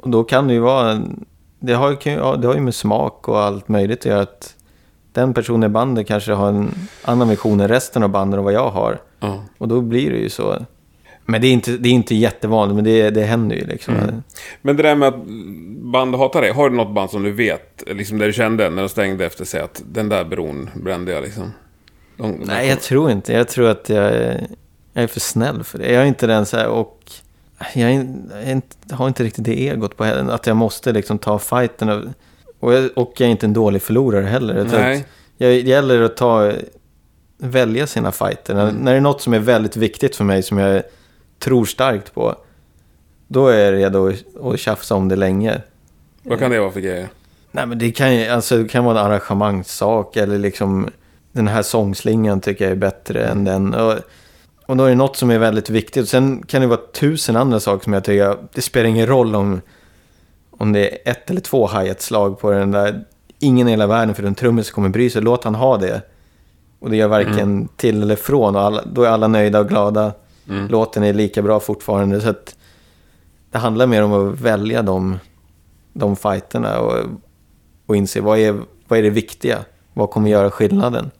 [0.00, 0.90] och då kan det ju vara...
[0.90, 1.24] en-
[1.60, 4.20] Det har, ju- ja, det har ju med smak och allt möjligt att göra.
[4.22, 4.56] Att
[5.12, 8.52] den personen i bandet kanske har en annan vision än resten av bandet och vad
[8.52, 9.00] jag har.
[9.20, 9.44] Ja.
[9.58, 10.56] Och då blir det ju så.
[11.24, 13.94] Men det är inte, det är inte jättevanligt, men det, det händer ju liksom.
[13.96, 14.22] Mm.
[14.62, 15.24] Men det där med att
[15.92, 18.82] band hatar dig, har du något band som du vet, liksom där du kände när
[18.82, 21.52] de stängde efter sig att den där bron brände jag liksom?
[22.16, 23.32] De, de Nej, jag tror inte.
[23.32, 24.12] Jag tror att jag
[24.92, 25.92] jag är för snäll för det.
[25.92, 26.98] Jag är inte den så här och...
[27.74, 30.32] Jag, är, jag har inte riktigt det egot på heller.
[30.32, 31.88] Att jag måste liksom ta fighten.
[31.88, 32.04] Och,
[32.60, 34.56] och, jag, och jag är inte en dålig förlorare heller.
[34.56, 35.04] Jag Nej.
[35.36, 36.52] jag, det gäller att ta,
[37.38, 38.54] välja sina fighter.
[38.54, 40.82] När, när det är något som är väldigt viktigt för mig, som jag
[41.38, 42.34] tror starkt på.
[43.28, 45.62] Då är jag redo att, att tjafsa om det länge.
[46.22, 47.08] Vad kan det vara för grejer?
[47.52, 50.90] Nej men det kan alltså det kan vara en arrangemangssak eller liksom
[51.32, 53.74] den här sångslingan tycker jag är bättre än den.
[53.74, 53.94] Och,
[54.70, 56.08] och då är det något som är väldigt viktigt.
[56.08, 59.60] Sen kan det vara tusen andra saker som jag tycker, det spelar ingen roll om,
[60.50, 63.04] om det är ett eller två hi-hat-slag på den där.
[63.38, 66.02] Ingen i hela världen för en trummis kommer bry sig, låt han ha det.
[66.78, 70.12] Och det gör varken till eller från och alla, då är alla nöjda och glada.
[70.48, 70.68] Mm.
[70.68, 72.20] Låten är lika bra fortfarande.
[72.20, 72.56] Så att
[73.50, 75.18] det handlar mer om att välja de,
[75.92, 77.04] de fighterna och,
[77.86, 79.58] och inse vad är, vad är det viktiga?
[79.92, 81.10] Vad kommer göra skillnaden?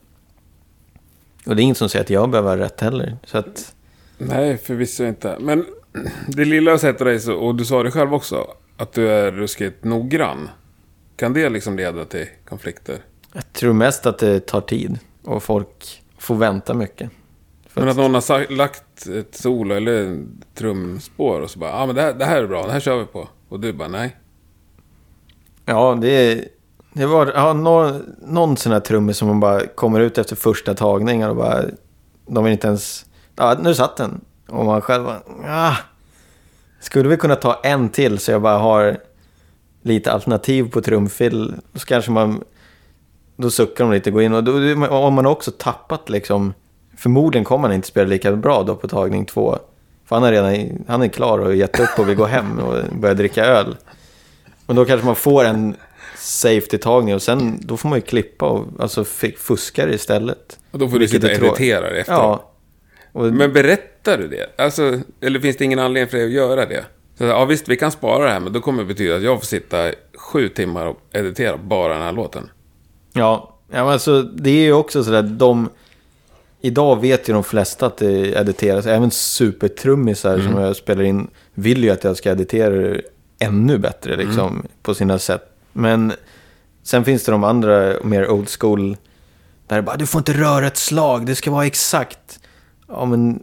[1.47, 3.17] Och det är inget som säger att jag behöver ha rätt heller.
[3.25, 3.75] Så att,
[4.19, 5.37] Nej, förvisso inte.
[5.41, 5.67] Men
[6.27, 9.09] det lilla jag sett av dig, så, och du sa det själv också, att du
[9.09, 10.49] är ruskigt noggrann.
[11.17, 12.99] Kan det liksom leda till konflikter?
[13.33, 17.11] jag tror mest att det tar tid och folk får vänta mycket.
[17.75, 20.19] Men att, någon har lagt ett solo eller
[20.55, 22.81] trumspår och så bara, ja ah, men det här, det här är bra, det här
[22.81, 23.29] kör vi på.
[23.49, 24.17] Och du bara, nej.
[25.65, 26.45] ja, det,
[26.93, 30.75] det var ja, någon, någon sån här trummis som man bara kommer ut efter första
[30.75, 31.63] tagningen och bara...
[32.27, 33.07] De vill inte ens...
[33.37, 34.21] Ja, nu satt den.
[34.49, 35.21] Och man själv bara...
[35.47, 35.77] Ah,
[36.81, 38.99] skulle vi kunna ta en till så jag bara har
[39.83, 41.55] lite alternativ på trumfill?
[41.75, 42.45] Så kanske man...
[43.37, 46.55] Då suckar de lite, går in och då om man också tappat liksom...
[46.97, 49.59] Förmodligen kommer han inte spela lika bra då på tagning två.
[50.07, 52.97] För han är redan han är klar och gett upp och vill gå hem och
[52.97, 53.77] börja dricka öl.
[54.67, 55.77] Men då kanske man får en
[56.21, 59.05] safety-tagning och sen då får man ju klippa och alltså
[59.75, 60.59] det istället.
[60.71, 62.21] Och då får du sitta och editera det efteråt.
[62.21, 62.53] Ja.
[63.13, 64.61] Och, Men berättar du det?
[64.61, 66.85] Alltså, eller finns det ingen anledning för dig att göra det?
[67.19, 69.39] Så, ja visst, vi kan spara det här, men då kommer det betyda att jag
[69.39, 72.51] får sitta sju timmar och editera bara den här låten.
[73.13, 75.69] ja, ja, men alltså det är ju också sådär, de...
[76.63, 78.87] Idag vet ju de flesta att det editeras.
[78.87, 83.03] Även supertrummisar som jag spelar in vill ju att jag ska editera det
[83.39, 85.50] ännu bättre liksom, på sina sätt.
[85.73, 86.13] Men
[86.83, 88.97] sen finns det de andra mer old school.
[89.67, 92.41] Där det bara, du får inte röra ett slag, det ska vara exakt.
[92.89, 93.43] Ja, men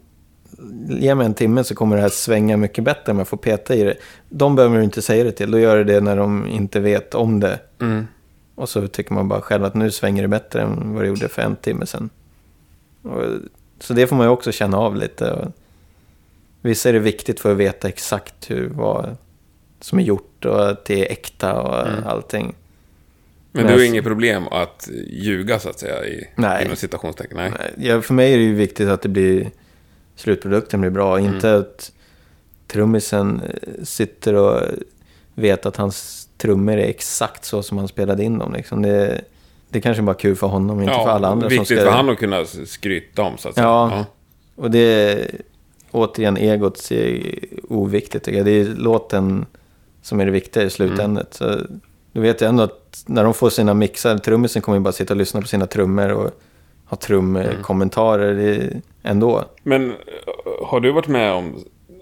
[0.90, 3.76] ge mig en timme så kommer det här svänga mycket bättre om jag får peta
[3.76, 3.96] i det.
[4.30, 7.16] De behöver du inte säga det till, då gör det det när de inte vet
[7.16, 7.60] om det.
[7.82, 8.08] Mm.
[8.56, 11.28] Och så tycker man bara själv att nu svänger det bättre än vad det gjorde
[11.28, 12.10] för en timme sedan.
[13.02, 13.24] Och,
[13.80, 15.32] så det får man ju också känna av lite.
[15.32, 15.52] Och,
[16.62, 19.18] vissa är det viktigt för att veta exakt hur, vad
[19.80, 22.04] som är gjort och att det är äkta och Mm.
[22.08, 22.56] allting.
[23.52, 26.66] Men Nej, du har inget problem att ljuga, så att säga, i, Nej.
[26.66, 27.38] inom citationstecken?
[27.38, 27.52] Nej.
[27.78, 29.52] Ja, för mig är det ju viktigt att det blir,
[30.16, 31.20] slutprodukten blir bra.
[31.20, 31.92] Inte att
[32.68, 34.62] trummisen eh, sitter och
[35.36, 38.54] vet att hans trummor är exakt så som han spelade in dem.
[38.54, 38.82] Liksom.
[38.82, 39.22] Det,
[39.70, 41.48] det kanske bara är kul för honom, inte för alla andra.
[41.48, 41.86] viktigt som ska...
[41.86, 43.66] för han att kunna skryta om, så att säga.
[43.68, 44.06] Ja.
[44.56, 45.32] Och det är
[45.92, 47.22] återigen egot är
[47.70, 48.24] oviktigt.
[48.26, 49.46] Det är låten
[50.08, 51.34] som är det viktiga i slutändet.
[51.34, 51.56] Så
[52.12, 55.13] du vet ju ändå att när de får sina mixar, trummisen kommer ju bara sitta
[55.13, 56.32] och lyssna på sina trummor och
[56.86, 58.82] ha trumkommentarer mm.
[59.04, 59.46] ändå.
[59.63, 59.96] Men eh,
[60.65, 61.56] har du varit med om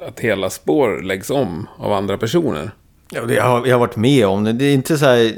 [0.07, 2.71] att hela spår läggs om av andra personer?
[3.09, 4.53] Ja, det, jag, har, jag har varit med om det.
[4.53, 5.31] Det är inte så här...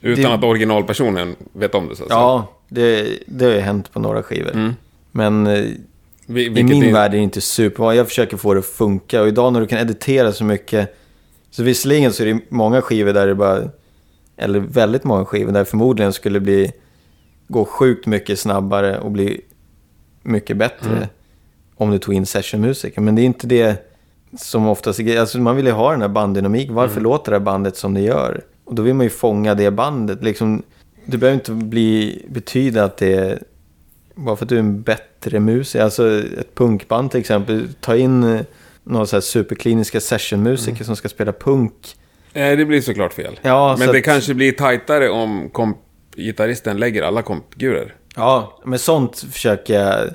[0.00, 2.10] Utan Det- att originalpersonen vet om det, så att?
[2.10, 4.52] Ja, det, det har ju hänt på några skivor.
[4.52, 4.72] Mm.
[5.10, 5.64] Men eh,
[6.26, 7.94] Vi, i min är- värld är det inte superbra.
[7.94, 9.22] Jag försöker få det att funka.
[9.22, 10.96] Och idag när du kan editera så mycket.
[11.50, 13.62] Så visserligen så är det många skivor där det bara...
[14.36, 16.72] Eller väldigt många skivor där det förmodligen skulle bli...
[17.48, 19.40] Gå sjukt mycket snabbare och bli
[20.22, 21.08] mycket bättre Mm.
[21.76, 23.00] om du tog in sessionmusiker.
[23.00, 23.86] Men det är inte det
[24.38, 26.70] som oftast är alltså Man vill ju ha den här banddynamik.
[26.70, 27.02] Varför Mm.
[27.04, 28.40] låter det här bandet som det gör?
[28.64, 30.22] Och då vill man ju fånga det bandet.
[30.22, 30.62] Liksom,
[31.06, 33.42] det behöver inte bli, betyda att det är
[34.14, 35.84] bara för att du är en bättre musiker.
[35.84, 37.68] Alltså ett punkband till exempel.
[37.80, 38.44] Ta in
[38.90, 40.84] några så här superkliniska sessionmusiker Mm.
[40.84, 41.74] som ska spela punk.
[42.32, 43.40] Nej, det blir såklart fel.
[43.42, 47.94] Ja, Men så det att- kanske blir tajtare om kompgitarristen lägger alla kompfigurer.
[48.16, 50.08] Ja, men sånt försöker jag...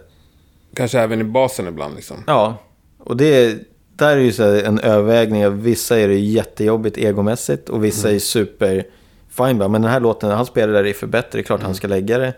[0.75, 2.17] Kanske även i basen ibland liksom.
[2.27, 2.57] Ja,
[2.99, 3.57] och det
[3.95, 5.45] där är ju så en övervägning.
[5.45, 8.83] av Vissa är det jättejobbigt egomässigt och vissa är super
[9.29, 9.57] fine.
[9.57, 12.17] Men den här låten, han spelar där riffet bättre, det är klart han ska lägga
[12.17, 12.33] det.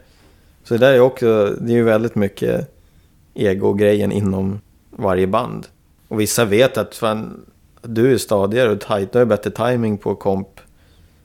[0.64, 2.74] Så det där är också, det är ju väldigt mycket
[3.34, 5.68] ego-grejen inom varje band.
[6.08, 7.46] Och vissa vet att fan,
[7.82, 10.48] du är stadigare och tajt, du har bättre timing på komp.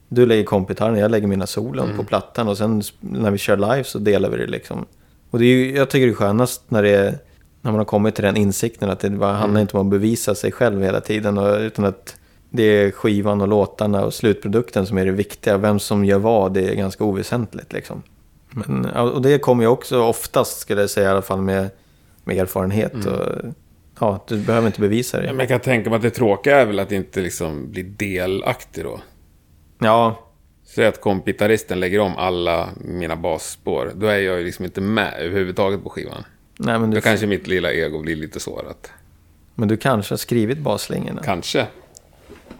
[0.08, 3.84] Du lägger kompgitarren, jag lägger mina solon på plattan och sen när vi kör live
[3.84, 4.86] så delar vi det liksom.
[5.30, 7.18] Och det är ju, jag tycker det är skönast när det är,
[7.60, 10.34] när man har kommit till den insikten att det bara handlar inte om att bevisa
[10.34, 12.16] sig själv hela tiden och, utan att
[12.50, 15.58] det är skivan och låtarna och slutprodukten som är det viktiga.
[15.58, 18.02] Vem som gör vad, det är ganska oväsentligt liksom.
[18.50, 21.70] Men, och det kommer ju också oftast, skulle jag säga i alla fall, med,
[22.24, 23.06] med erfarenhet.
[23.06, 23.54] Och,
[24.02, 25.26] ja, du behöver inte bevisa det.
[25.26, 28.84] Men jag kan tänka mig att det tråkiga är väl att inte liksom bli delaktig
[28.84, 29.00] då.
[29.78, 30.28] Ja,
[30.64, 33.92] Säg att kompgitarristen lägger om alla mina basspår.
[33.94, 36.24] Då är jag ju liksom inte med överhuvudtaget på skivan.
[36.58, 38.90] nej, men, Då du, kanske mitt lilla ego blir lite sårat.
[39.54, 41.22] men du kanske har skrivit basslingorna?
[41.24, 41.66] Kanske.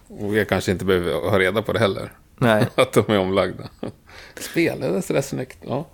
[0.09, 2.13] Och jag kanske inte behöver ha reda på det heller.
[2.39, 2.67] Nej.
[2.75, 3.65] Att de är omlagda.
[4.41, 5.59] Spelade sådär snyggt.
[5.67, 5.87] Ja.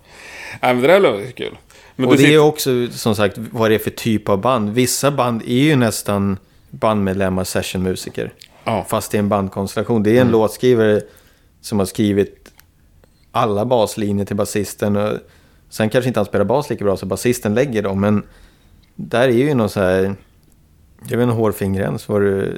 [0.61, 1.57] Nej, men det där låter kul.
[1.99, 4.41] Men och det är sitter- ju också som sagt vad det är för typ av
[4.41, 4.69] band.
[4.69, 6.37] Vissa band är ju nästan
[6.69, 8.33] bandmedlemmar, sessionmusiker.
[8.63, 8.85] Ja.
[8.89, 10.03] Fast det är en bandkonstellation.
[10.03, 10.31] Det är en Mm.
[10.31, 11.01] låtskrivare
[11.61, 12.51] som har skrivit
[13.31, 14.95] alla baslinjer till basisten.
[14.97, 15.13] Och
[15.69, 17.99] sen kanske inte han spelar bas lika bra så basisten lägger dem.
[18.01, 18.23] Men
[18.95, 20.15] där är ju någon så här...
[21.07, 22.05] Det är väl en hårfin gräns.
[22.07, 22.55] Du,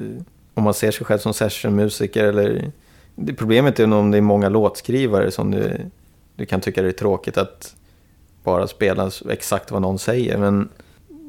[0.54, 2.72] om man ser sig själv som sessionmusiker eller...
[3.16, 5.78] Det, problemet är nog om det är många låtskrivare som du,
[6.36, 7.76] du kan tycka det är tråkigt att
[8.44, 10.38] bara spela exakt vad någon säger.
[10.38, 10.70] Men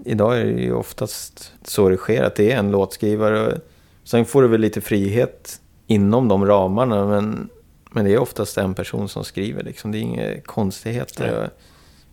[0.04, 3.60] idag är det ju oftast så det sker, att det är en låtskrivare.
[4.04, 7.48] Sen får du väl lite frihet inom de ramarna, men,
[7.90, 9.62] men det är oftast en person som skriver.
[9.62, 9.92] Liksom.
[9.92, 11.38] Det är inga konstigheter.
[11.40, 11.48] Nej.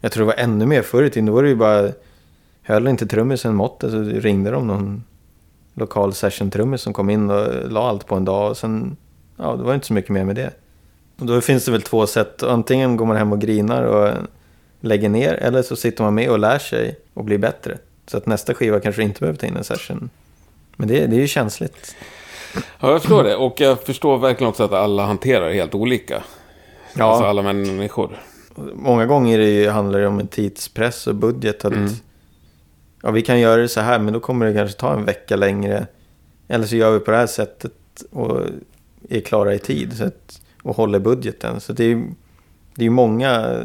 [0.01, 1.25] Jag tror det var ännu mer förr i tiden.
[1.25, 1.89] Då var det ju bara,
[2.62, 5.03] höll inte trummisen måttet så ringde de någon
[5.73, 8.49] lokal session-trummis som kom in och la allt på en dag.
[8.49, 8.97] Och sen,
[9.38, 10.51] ja, det var inte så mycket mer med det.
[11.19, 12.43] Och då finns det väl två sätt.
[12.43, 14.13] Antingen går man hem och grinar och
[14.81, 17.77] lägger ner, eller så sitter man med och lär sig och blir bättre.
[18.07, 20.09] Så att nästa skiva kanske inte behöver ta in en session.
[20.75, 21.95] Men det, det är ju känsligt.
[22.79, 23.35] Ja, jag förstår det.
[23.35, 26.23] Och jag förstår verkligen också att alla hanterar helt olika.
[26.95, 27.05] Ja.
[27.05, 28.19] Alltså alla människor.
[28.73, 31.65] Många gånger det handlar det om en tidspress och budget.
[31.65, 31.89] Att, Mm.
[33.01, 35.35] Ja, vi kan göra det så här, men då kommer det kanske ta en vecka
[35.35, 35.87] längre.
[36.47, 37.73] Eller så gör vi på det här sättet
[38.11, 38.41] och
[39.09, 41.59] är klara i tid så att, och håller budgeten.
[41.59, 42.03] Så det är ju
[42.75, 43.63] det är många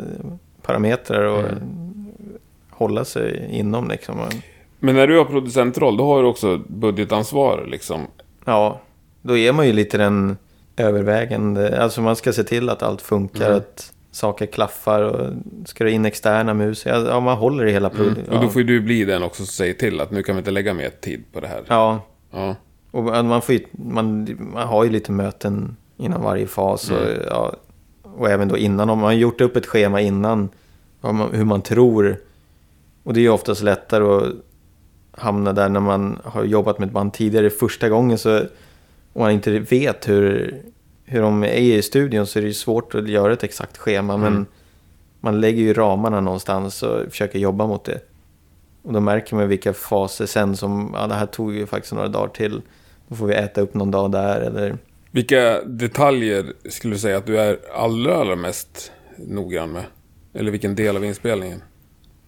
[0.67, 1.45] parametrar att
[2.71, 3.89] hålla sig inom.
[3.89, 4.21] Liksom.
[4.21, 4.33] Och,
[4.79, 8.01] Men när du har producentroll, då har du också budgetansvar liksom.
[8.45, 8.81] Ja,
[9.23, 10.37] då är man ju lite den
[10.77, 11.83] övervägande.
[11.83, 13.57] Alltså man ska se till att allt funkar, Mm.
[13.57, 15.33] att saker klaffar och
[15.65, 17.07] ska det in externa musiker.
[17.09, 18.25] Ja, man håller i hela produkten.
[18.25, 18.37] Mm.
[18.39, 20.39] Och då får ju du bli den också som säger till att nu kan vi
[20.39, 21.63] inte lägga mer tid på det här.
[21.69, 22.01] Ja,
[22.33, 22.55] Ja.
[22.91, 26.91] och man, får ju, man, man har ju lite möten innan varje fas.
[26.91, 27.19] Och, Mm.
[27.31, 27.53] ja,
[28.17, 30.49] och även då innan, om man har gjort upp ett schema innan,
[31.33, 32.17] hur man tror.
[33.03, 34.33] Och det är ju oftast lättare att
[35.13, 38.19] hamna där när man har jobbat med ett band tidigare första gången.
[38.19, 38.39] Så,
[39.13, 40.55] och man inte vet hur,
[41.05, 44.15] hur de är i studion så är det ju svårt att göra ett exakt schema.
[44.15, 44.33] Mm.
[44.33, 44.47] Men
[45.21, 48.01] man lägger ju ramarna någonstans och försöker jobba mot det.
[48.83, 52.09] Och då märker man vilka faser sen som, ja det här tog ju faktiskt några
[52.09, 52.63] dagar till.
[53.09, 54.77] Då får vi äta upp någon dag där eller...
[55.15, 59.85] Vilka detaljer skulle du säga att du är allra, allra mest noggrann med?
[60.33, 61.63] Eller vilken del av inspelningen?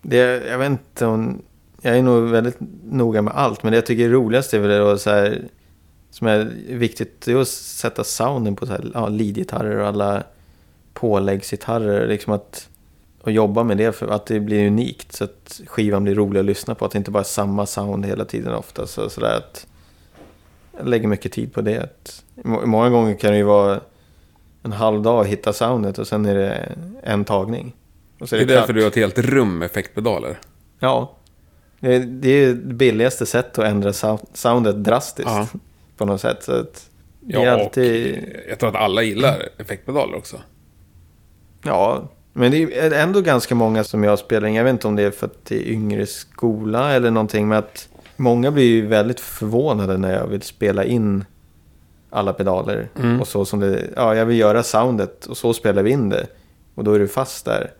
[0.03, 1.42] Det, jag vet inte om...
[1.83, 4.70] Jag är nog väldigt noga med allt, men det jag tycker är roligast är väl
[4.70, 5.42] det så här...
[6.11, 10.22] Som är viktigt, det är att sätta sounden på så här, ja, leadgitarrer och alla
[10.94, 12.09] påläggsgitarrer.
[12.09, 12.68] Liksom att,
[13.20, 15.12] och jobba med det för att det blir unikt.
[15.12, 16.85] Så att skivan blir rolig att lyssna på.
[16.85, 18.87] Att det inte bara är samma sound hela tiden ofta.
[18.87, 19.66] Så, så där att
[20.85, 21.79] lägger mycket tid på det.
[21.83, 23.81] Att, många gånger kan det ju vara
[24.62, 27.75] en halv dag att hitta soundet och sen är det en tagning.
[28.21, 28.59] Och så Det är klart.
[28.59, 30.39] därför du har ett helt rum med effektpedaler.
[30.79, 31.12] Ja.
[31.81, 35.29] Det är, det är det billigaste sättet att ändra sou- soundet drastiskt.
[35.29, 35.47] Ja.
[35.97, 36.43] På något sätt.
[36.43, 38.17] Så att det är Ja, alltid...
[38.19, 40.37] och jag tror att alla gillar effektpedaler också.
[41.62, 44.55] Ja, Men det är ändå ganska många som jag spelar in.
[44.55, 47.49] Jag vet inte om det är för att det är yngre skola eller någonting.
[47.49, 51.24] Men att många blir ju väldigt förvånade när jag vill spela in
[52.11, 52.88] alla pedaler.
[52.98, 53.20] Mm.
[53.20, 56.26] Och så som det, ja jag vill göra soundet och så spelar vi in det.
[56.74, 57.70] Och då är du fast där.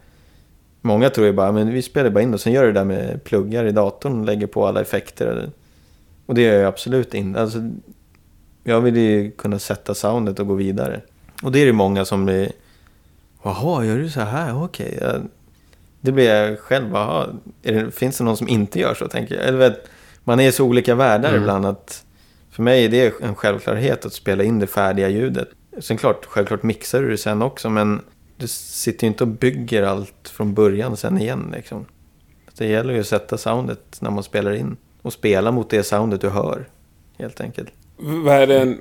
[0.81, 2.85] Många tror ju bara, men vi spelar bara in och sen gör du det där
[2.85, 5.51] med pluggar i datorn och lägger på alla effekter.
[6.27, 7.41] Och det gör jag absolut inte.
[7.41, 7.59] Alltså,
[8.65, 11.01] jag vill ju kunna sätta soundet och gå vidare.
[11.43, 12.53] Och det är det många som blir,
[13.43, 14.65] jaha, gör du så här?
[14.65, 14.99] Okej.
[15.01, 15.15] Ja.
[16.01, 17.29] Det blir jag själv, jaha,
[17.91, 19.09] finns det någon som inte gör så?
[19.09, 19.45] tänker jag.
[19.45, 19.89] Eller vet,
[20.27, 21.41] man är så olika världar Mm.
[21.41, 22.05] ibland att
[22.51, 25.49] för mig är det en självklarhet att spela in det färdiga ljudet.
[25.81, 28.03] Sen klart, självklart mixar du det sen också, men
[28.37, 31.53] du sitter ju inte och bygger allt från början sen igen.
[31.57, 31.85] Liksom.
[32.59, 36.21] Det gäller ju att sätta soundet när man spelar in och spela mot det soundet
[36.21, 36.69] du hör,
[37.19, 37.73] helt enkelt.
[37.99, 38.77] Vad är det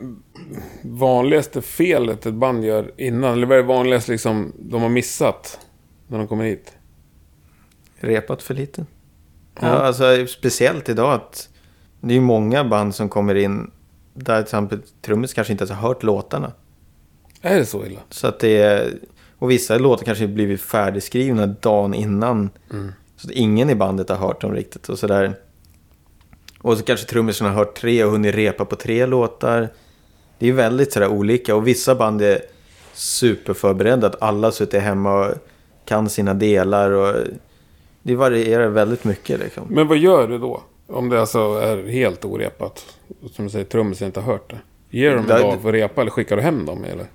[0.81, 3.33] vanligaste felet ett band gör innan?
[3.33, 5.59] Eller vad är det vanligaste liksom, de har missat
[6.07, 6.73] när de kommer hit?
[7.99, 8.85] Repat för lite.
[9.59, 9.67] Ja.
[9.67, 11.49] Ja, alltså speciellt idag att
[12.01, 13.71] det är många band som kommer in
[14.13, 16.51] där till exempel trummis kanske inte ens har hört låtarna.
[17.41, 17.99] Är det så illa?
[18.09, 18.93] Så att det är,
[19.39, 22.49] och vissa låtar kanske blivit färdigskrivna dagen innan.
[22.71, 22.91] Mm.
[23.17, 25.33] Så att ingen i bandet har hört dem riktigt och sådär.
[26.61, 29.69] Och så kanske trummisen har hört tre och hunnit repa på tre låtar.
[30.39, 32.41] Det är väldigt sådär olika och vissa band är
[32.93, 34.07] superförberedda.
[34.07, 35.33] Att alla suttit hemma och
[35.85, 37.15] kan sina delar och
[38.05, 39.67] det varierar väldigt mycket liksom.
[39.69, 40.63] Men vad gör du då?
[40.87, 42.85] Om det alltså är helt orepat?
[43.31, 44.59] Som du säger, trummisen inte har hört det.
[44.89, 46.83] Ger du dem en dag för att repa eller skickar du hem dem?
[46.83, 47.05] Eller?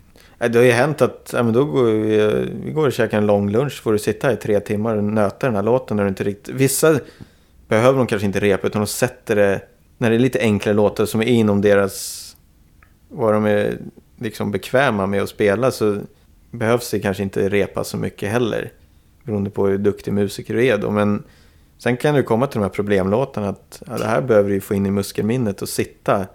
[0.49, 3.27] Det har ju hänt att ja, men då går vi, vi går och käkar en
[3.27, 3.83] lång lunch.
[3.83, 5.97] får du sitta här i tre timmar och nöta den här låten.
[5.97, 7.01] När du inte riktigt, vissa
[7.69, 9.61] behöver de kanske inte repa utan de sätter det
[9.99, 12.27] när det är lite enklare låtar som är inom deras...
[13.09, 13.79] Vad de är
[14.19, 15.99] liksom bekväma med att spela så
[16.51, 18.73] behövs det kanske inte repa så mycket heller.
[19.31, 20.91] Beroende på hur duktig musiker du är då.
[20.91, 21.23] Men
[21.79, 24.75] sen kan du komma till de här problemlåtarna att ja, det här behöver du få
[24.75, 26.27] in i muskelminnet och sitta.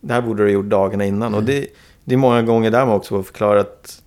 [0.00, 1.34] Det här borde du ha gjort dagarna innan.
[1.34, 1.66] Och det,
[2.04, 4.02] det är många gånger där man också får förklara att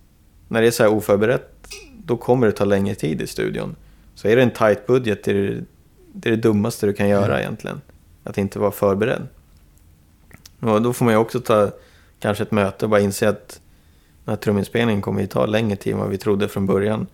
[0.48, 1.66] när det är så här oförberett,
[2.04, 3.76] då kommer det ta längre tid i studion.
[4.14, 5.64] Så är det en tight budget, det är det,
[6.12, 7.80] det, är det dummaste du kan göra egentligen.
[8.24, 9.26] Att inte vara förberedd.
[10.60, 11.70] Och då får man ju också ta
[12.20, 13.60] kanske ett möte och bara inse att
[14.24, 17.06] den här truminspelningen kommer ju ta längre tid än vad vi trodde från början.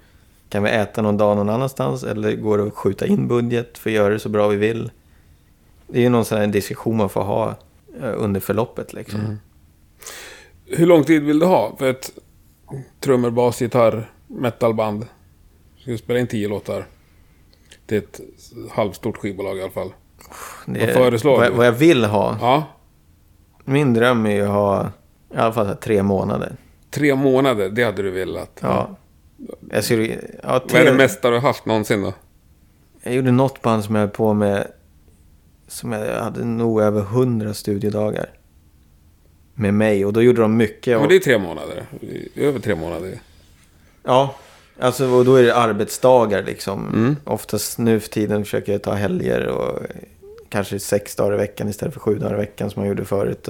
[0.50, 3.90] Kan vi äta någon dag någon annanstans eller går det att skjuta in budget för
[3.90, 4.90] att göra det så bra vi vill?
[5.86, 7.48] Det är ju någon sån här diskussion man får ha
[8.02, 9.20] eh, under förloppet liksom.
[9.20, 9.36] Mm.
[10.66, 12.10] Hur lång tid vill du ha för ett
[13.00, 15.06] trummor, bas, gitarr, metalband?
[15.78, 16.86] Ska du spela in tio låtar?
[17.86, 18.20] Det är ett
[18.70, 19.92] halvstort skivbolag i alla fall.
[20.66, 21.56] Det Vad föreslår vad, du?
[21.56, 22.36] vad jag vill ha.
[22.40, 22.64] Ja,
[23.64, 24.90] Min dröm är ju att ha
[25.34, 26.56] i alla fall tre månader.
[26.90, 28.58] tre månader, det hade du velat.
[28.62, 28.96] Ja.
[29.70, 32.12] Jag, skulle, ja, Vad är det mesta du har haft någonsin då?
[33.02, 34.66] jag gjorde något band som jag höll på med.
[35.68, 38.30] Som jag hade nog över hundra studiedagar.
[39.54, 40.04] Med mig.
[40.04, 40.96] Och då gjorde de mycket.
[40.96, 41.84] Och, men det är tre månader.
[42.36, 43.20] Över tre månader.
[44.02, 44.34] Ja.
[44.78, 46.88] Alltså, och då är det arbetsdagar liksom.
[46.94, 47.16] Mm.
[47.24, 49.46] Oftast nu för tiden försöker jag ta helger.
[49.46, 49.78] Och
[50.48, 53.48] kanske sex dagar i veckan istället för sju dagar i veckan som man gjorde förut.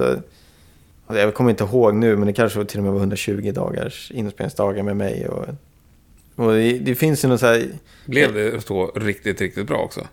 [1.07, 4.83] Jag kommer inte ihåg nu, men det kanske till och med var 120 dagars inspelningsdagar
[4.83, 5.27] med mig.
[5.27, 5.45] Och,
[6.35, 7.67] och det, det finns ju något så här...
[8.05, 10.07] Blev det så riktigt, riktigt bra också?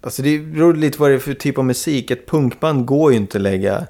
[0.00, 2.10] Alltså det beror lite vad det är för typ av musik.
[2.10, 3.86] Ett punkband går ju inte att lägga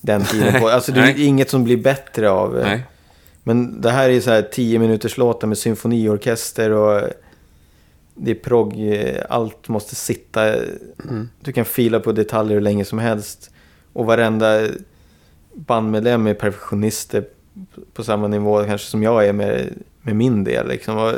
[0.00, 0.68] den tiden på.
[0.70, 1.24] Alltså det är Nej.
[1.24, 2.58] inget som blir bättre av.
[2.58, 2.82] eh, Nej.
[3.42, 7.08] Men det här är så här 10 minuters låtar med symfoniorkester och
[8.14, 8.92] det är progg.
[8.92, 10.54] eh, Allt måste sitta.
[10.54, 11.28] Mm.
[11.40, 13.50] Du kan fila på detaljer hur länge som helst.
[13.92, 14.66] Och varenda
[15.54, 17.24] bandmedlem är perfektionister
[17.92, 20.68] på samma nivå kanske som jag är med, med min del.
[20.68, 20.98] Liksom.
[20.98, 21.12] Och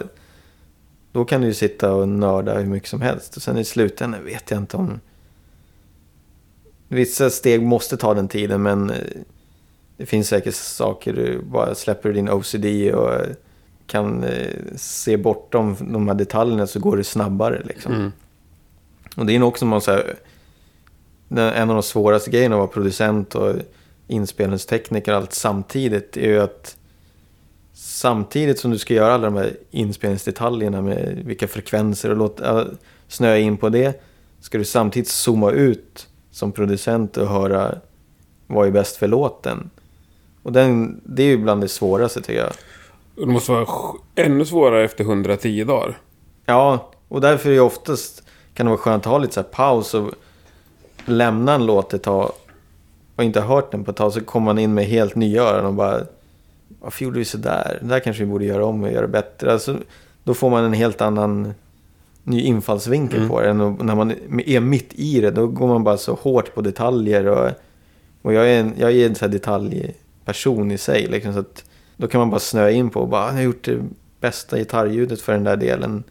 [1.12, 3.36] då kan du ju sitta och nörda hur mycket som helst.
[3.36, 5.00] Och sen i slutändan vet jag inte om...
[6.88, 8.96] Vissa steg måste ta den tiden men eh,
[9.96, 13.20] det finns säkert saker du bara släpper din OCD och
[13.86, 17.62] kan eh, se bortom de här detaljerna så går det snabbare.
[17.64, 17.92] Liksom.
[17.92, 18.12] Mm.
[19.16, 20.14] Och det är nog också man, så här,
[21.28, 23.56] en av de svåraste grejerna att vara producent och
[24.06, 26.76] inspelningstekniker och allt samtidigt är ju att
[27.74, 32.62] samtidigt som du ska göra alla de här inspelningsdetaljerna med vilka frekvenser och låt, äh,
[33.08, 34.02] snöa in på det
[34.40, 37.74] ska du samtidigt zooma ut som producent och höra
[38.46, 39.70] vad är bäst för låten.
[40.42, 42.52] Och den, det är ju bland det svåraste tycker jag.
[43.16, 43.66] Det måste vara
[44.14, 45.98] ännu svårare efter 110 dagar.
[46.46, 48.22] Ja, och därför är det oftast
[48.54, 50.10] kan det vara skönt att ha lite så paus och
[51.04, 52.32] lämna en låt ett tag
[53.16, 55.42] och inte ha hört den på ett tag så kommer man in med helt nya
[55.42, 56.00] öron och bara
[56.80, 57.78] varför gjorde vi sådär?
[57.82, 59.52] Det där kanske vi borde göra om och göra bättre.
[59.52, 59.76] Alltså,
[60.24, 61.54] då får man en helt annan
[62.22, 63.28] ny infallsvinkel Mm.
[63.28, 63.50] på det.
[63.50, 64.12] Och när man
[64.46, 67.26] är mitt i det, då går man bara så hårt på detaljer.
[67.26, 67.50] Och,
[68.22, 71.06] och jag är en, jag är en sån här detaljperson i sig.
[71.06, 71.64] Liksom, så att
[71.96, 73.78] då kan man bara snöa in på och bara, han har gjort det
[74.20, 76.04] bästa gitarrljudet för den där delen.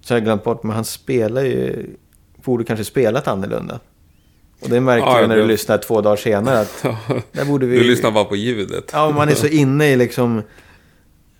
[0.00, 1.86] Så har jag glömt bort, men han spelar ju,
[2.36, 3.80] borde kanske spelat annorlunda.
[4.62, 6.82] Och det märker Ja, jag när du lyssnar två dagar senare att
[7.32, 7.78] där borde vi...
[7.78, 8.90] Du lyssnar bara på ljudet.
[8.92, 10.42] Ja, man är så inne i liksom...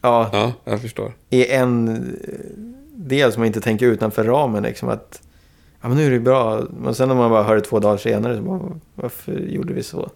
[0.01, 1.13] Ja, Ja, jag förstår.
[1.31, 2.33] i en eh,
[2.97, 4.63] del som man inte tänker utanför ramen.
[4.63, 5.23] Liksom att,
[5.81, 6.63] ja men nu är det bra.
[6.83, 8.61] Men sen när man bara hör det två dagar senare så bara,
[8.95, 10.11] varför gjorde vi så?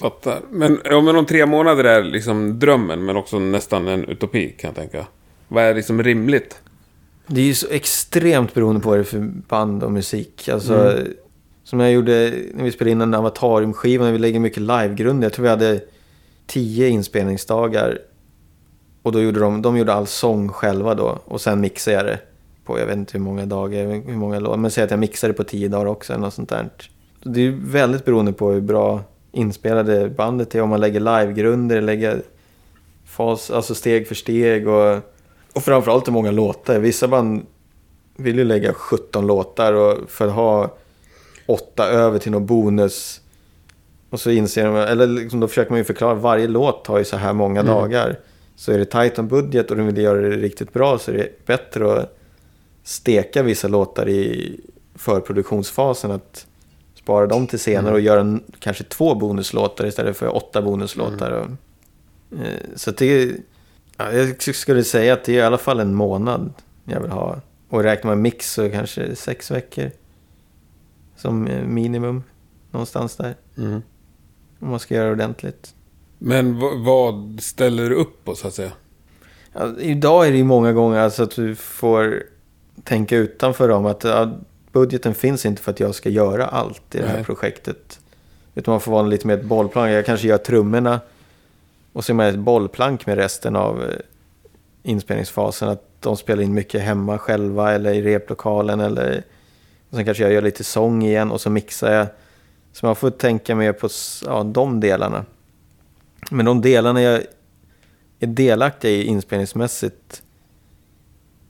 [0.00, 0.40] Fattar.
[0.50, 4.68] Men, ja, men om tre månader är liksom drömmen, men också nästan en utopi kan
[4.68, 5.06] jag tänka.
[5.48, 6.58] Vad är liksom rimligt?
[7.26, 9.18] Det är ju så extremt beroende på vad det är för
[9.48, 10.48] band och musik.
[10.48, 10.98] Alltså,
[11.68, 15.26] som jag gjorde när vi spelade in en Avatarium-skiva, vi lägger mycket livegrunder.
[15.26, 15.80] Jag tror vi hade
[16.46, 17.98] tio inspelningsdagar.
[19.02, 21.18] Och då gjorde de, de gjorde all sång själva då.
[21.24, 22.18] Och sen mixade jag det
[22.64, 24.56] på, jag vet inte hur många dagar, hur många låtar.
[24.56, 26.68] Men säg att jag mixade det på tio dagar också, eller något sånt där.
[27.22, 29.02] Det är väldigt beroende på hur bra
[29.32, 30.62] inspelade bandet är.
[30.62, 32.22] Om man lägger livegrunder, lägger
[33.06, 34.68] fas, alltså steg för steg.
[34.68, 34.96] Och,
[35.52, 36.78] och framförallt hur många låtar.
[36.78, 37.46] Vissa band
[38.16, 40.74] vill ju lägga 17 låtar och för att ha
[41.48, 43.20] åtta över till någon bonus.
[44.10, 47.04] Och så inser de, eller liksom, då försöker man ju förklara, varje låt tar ju
[47.04, 47.72] så här många Mm.
[47.74, 48.18] dagar.
[48.56, 51.14] Så är det tajt om budget och de vill göra det riktigt bra så är
[51.16, 52.18] det bättre att
[52.84, 54.60] steka vissa låtar i
[54.94, 56.10] förproduktionsfasen.
[56.10, 56.46] Att
[56.94, 57.94] spara dem till senare Mm.
[57.94, 61.30] och göra kanske två bonuslåtar istället för åtta bonuslåtar.
[61.32, 61.56] Mm.
[62.30, 63.32] Och, eh, så det,
[63.96, 66.52] ja, jag skulle säga att det är i alla fall en månad
[66.84, 67.40] jag vill ha.
[67.68, 69.90] Och räknar man mix så kanske sex veckor.
[71.18, 72.22] Som eh, minimum.
[72.70, 73.36] Någonstans där.
[73.56, 73.82] Mm.
[74.60, 75.74] Om man ska göra det ordentligt.
[76.18, 78.72] Men vad, ställer du upp på, så att säga?
[79.52, 82.22] Ja, idag är det ju många gånger alltså att du får
[82.84, 83.86] tänka utanför dem.
[83.86, 84.38] Att ja,
[84.72, 87.24] budgeten finns inte för att jag ska göra allt i det här Nej.
[87.24, 88.00] projektet.
[88.54, 89.90] Utan man får vara lite mer ett bollplank.
[89.90, 91.00] Jag kanske gör trummorna.
[91.92, 93.96] Och så är man ett bollplank med resten av eh,
[94.82, 95.68] inspelningsfasen.
[95.68, 98.80] Att de spelar in mycket hemma själva eller i replokalen.
[98.80, 99.22] Eller,
[99.90, 102.06] och sen kanske jag gör lite sång igen och så mixar jag.
[102.72, 103.88] Så man får tänka mer på
[104.26, 105.24] ja, de delarna.
[106.30, 107.22] Men de delarna jag
[108.20, 110.22] är delaktig i inspelningsmässigt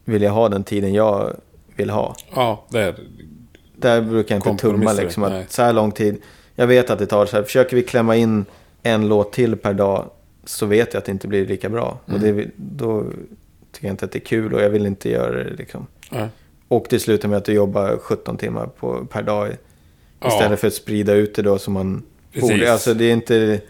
[0.05, 1.37] vill jag ha den tiden jag
[1.77, 2.17] vill ha.
[2.35, 2.95] Ja, det är...
[3.77, 5.43] Där brukar jag inte tumma liksom nej.
[5.43, 6.23] att så här lång tid.
[6.55, 7.43] Jag vet att det tar så här.
[7.43, 8.45] Försöker vi klämma in
[8.83, 10.11] en låt till per dag
[10.45, 11.99] så vet jag att det inte blir lika bra.
[12.05, 12.37] Och Mm.
[12.37, 13.05] det, då
[13.73, 15.87] tycker jag inte att det är kul och jag vill inte göra det liksom.
[16.11, 16.29] Nej.
[16.69, 19.49] Och det slutar med att du jobbar 17 timmar på, per dag
[20.21, 20.29] Ja.
[20.29, 22.03] istället för att sprida ut det då som man
[22.33, 22.51] Precis.
[22.51, 22.73] borde.
[22.73, 23.61] Alltså det är inte...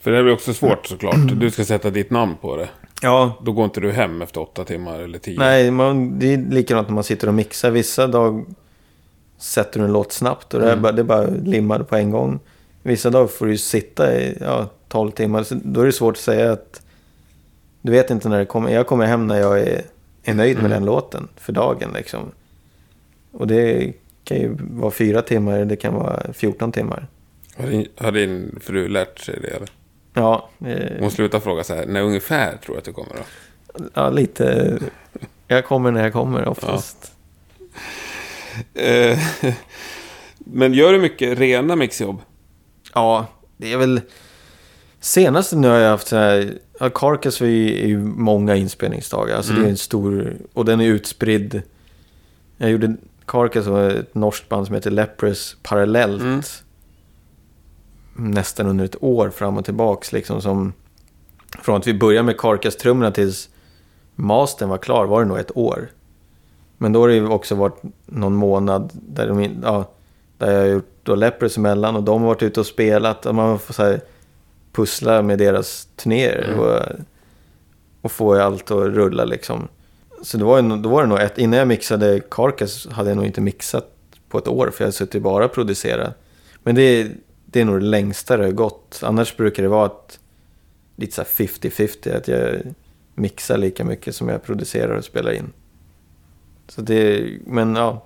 [0.00, 1.16] För det blir också svårt såklart.
[1.40, 2.68] Du ska sätta ditt namn på det.
[3.02, 5.38] Ja, Då går inte du hem efter åtta timmar eller tio.
[5.38, 7.70] Nej, man, det är likadant när man sitter och mixar.
[7.70, 8.44] Vissa dagar
[9.38, 10.82] sätter du en låt snabbt och det, är Mm.
[10.82, 12.38] bara, det är bara limmade på en gång.
[12.82, 15.42] Vissa dagar får du sitta i ja, 12 timmar.
[15.42, 16.82] Så då är det svårt att säga att
[17.82, 18.70] du vet inte när det kommer.
[18.70, 19.82] Jag kommer hem när jag är,
[20.24, 20.70] är nöjd med Mm.
[20.70, 21.90] den låten för dagen.
[21.94, 22.20] Liksom.
[23.34, 23.92] Och det
[24.24, 27.06] kan ju vara fyra timmar, det kan vara 14 timmar.
[27.56, 29.48] Har din, har din fru lärt sig det?
[29.48, 29.68] Eller?
[30.14, 33.22] Ja, eh, Hon slutar fråga så här, när ungefär tror du att du kommer då?
[33.94, 34.78] ja lite.
[35.48, 37.12] Jag kommer när jag kommer oftast.
[38.74, 39.18] Eh,
[40.38, 42.18] Men gör du mycket rena mixjobb?
[42.94, 43.26] Ja,
[43.56, 44.00] det är väl...
[45.00, 46.58] Senast nu har jag haft så här...
[46.80, 47.46] Ja, Carcass är
[47.86, 49.36] ju, många inspelningsdagar.
[49.36, 49.70] Alltså det är Mm.
[49.70, 50.36] en stor...
[50.52, 51.62] Och den är utspridd.
[52.56, 52.96] Jag gjorde
[53.26, 56.22] Carcass var ett norskt band som heter Leprous parallellt.
[56.22, 56.42] Mm.
[58.16, 60.72] Nästan under ett år fram och tillbaks liksom som...
[61.62, 63.48] Från att vi började med Carcass-trummorna tills
[64.14, 65.88] mastern var klar var det nog ett år.
[66.78, 69.90] Men då har det ju också varit någon månad där, de, ja,
[70.38, 73.34] där jag har gjort då Leprous emellan och de har varit ute och spelat och
[73.34, 74.00] man får så här
[74.72, 76.60] pussla med deras turnéer Mm.
[76.60, 76.80] och,
[78.00, 79.68] och få allt att rulla liksom.
[80.24, 83.16] Så var, det, nog- då var det nog ett, innan jag mixade Carcass hade jag
[83.16, 83.86] nog inte mixat
[84.28, 86.14] på ett år för jag hade suttit bara och producerat.
[86.62, 87.08] Men det,
[87.46, 89.00] det är nog det längsta det har gått.
[89.02, 90.18] Annars brukar det vara att
[90.96, 92.56] lite så här 50-50 att jag
[93.14, 95.52] mixar lika mycket som jag producerar och spelar in.
[96.68, 98.04] Så det, men ja.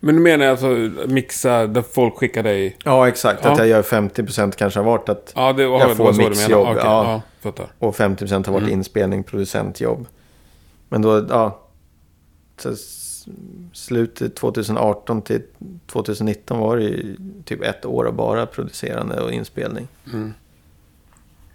[0.00, 0.66] Men du menar alltså
[1.06, 2.76] mixa där folk skickar dig?
[2.84, 3.46] Ja, exakt.
[3.46, 3.64] Att Ja.
[3.64, 6.66] jag gör 50% kanske har varit att Ja, det var, Jag får var mixjobb.
[6.68, 7.22] Okej, ja.
[7.42, 7.52] ja.
[7.78, 8.78] Och 50% har varit Mm.
[8.78, 10.06] inspelning, producentjobb.
[10.88, 11.62] Men då, ja.
[12.58, 12.74] Så
[13.72, 15.42] slutet 2018 till
[15.86, 19.88] 2019 var det ju typ ett år av bara producerande och inspelning.
[20.12, 20.32] Mm.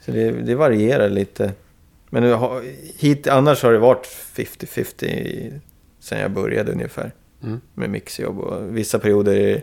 [0.05, 1.53] Så det, det varierar lite.
[2.09, 2.61] Men nu har-
[2.97, 5.59] hit, annars har det varit 50-50
[5.99, 7.11] sen jag började ungefär
[7.43, 7.61] Mm.
[7.73, 8.39] med mixjobb.
[8.39, 9.61] Och vissa perioder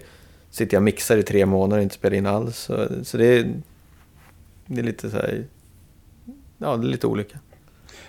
[0.51, 2.59] sitter jag och mixar i tre månader och inte spelar in alls.
[2.59, 3.55] Så, så det, är,
[4.67, 5.45] det är lite så här...
[6.59, 7.39] Ja, det är lite olika.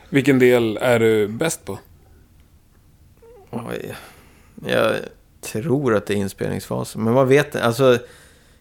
[0.10, 1.80] Vilken del är du bäst på?
[3.50, 3.96] Oj.
[4.66, 4.96] Jag
[5.42, 7.04] tror att det är inspelningsfasen.
[7.04, 7.98] Men vad vet Alltså,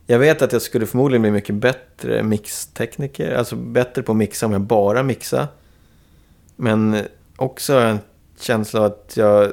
[0.07, 3.34] jag vet att jag skulle förmodligen bli mycket bättre mixtekniker.
[3.34, 5.49] Alltså bättre på att mixa om jag bara mixa.
[6.57, 6.96] Men
[7.36, 7.99] också har jag en
[8.40, 9.53] känsla av att jag,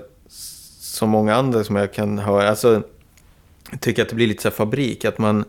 [0.80, 2.84] som många andra som jag kan höra, alltså
[3.80, 5.06] tycker att det blir lite så här fabrik.
[5.06, 5.46] Att man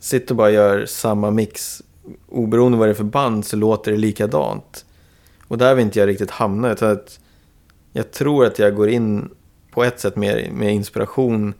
[0.00, 1.82] sitter och bara gör samma mix.
[2.28, 4.84] Oberoende vad det är för band så låter det likadant.
[5.50, 6.72] Och där vill inte jag riktigt hamna.
[6.72, 7.20] Utan att
[7.92, 9.30] jag tror att jag går in
[9.70, 11.54] på ett sätt med, med inspiration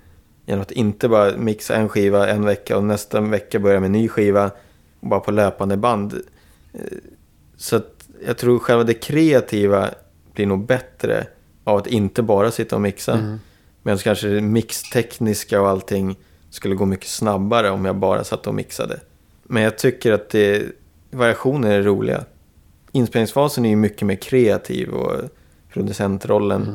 [0.46, 3.92] genom att inte bara mixa en skiva en vecka och nästa vecka börja med en
[3.92, 4.50] ny skiva
[5.00, 6.14] och bara på löpande band.
[6.72, 6.80] Eh,
[7.56, 9.90] Så att jag tror själva det kreativa
[10.34, 11.26] blir nog bättre
[11.64, 13.12] av att inte bara sitta och mixa.
[13.12, 13.40] Mm.
[13.82, 16.16] Medan kanske det mixtekniska och allting
[16.50, 19.00] skulle gå mycket snabbare om jag bara satt och mixade.
[19.42, 20.62] Men jag tycker att det,
[21.10, 22.24] variationer är roliga.
[22.92, 25.20] Inspelningsfasen är ju mycket mer kreativ och
[25.72, 26.62] producentrollen.
[26.62, 26.74] Mm.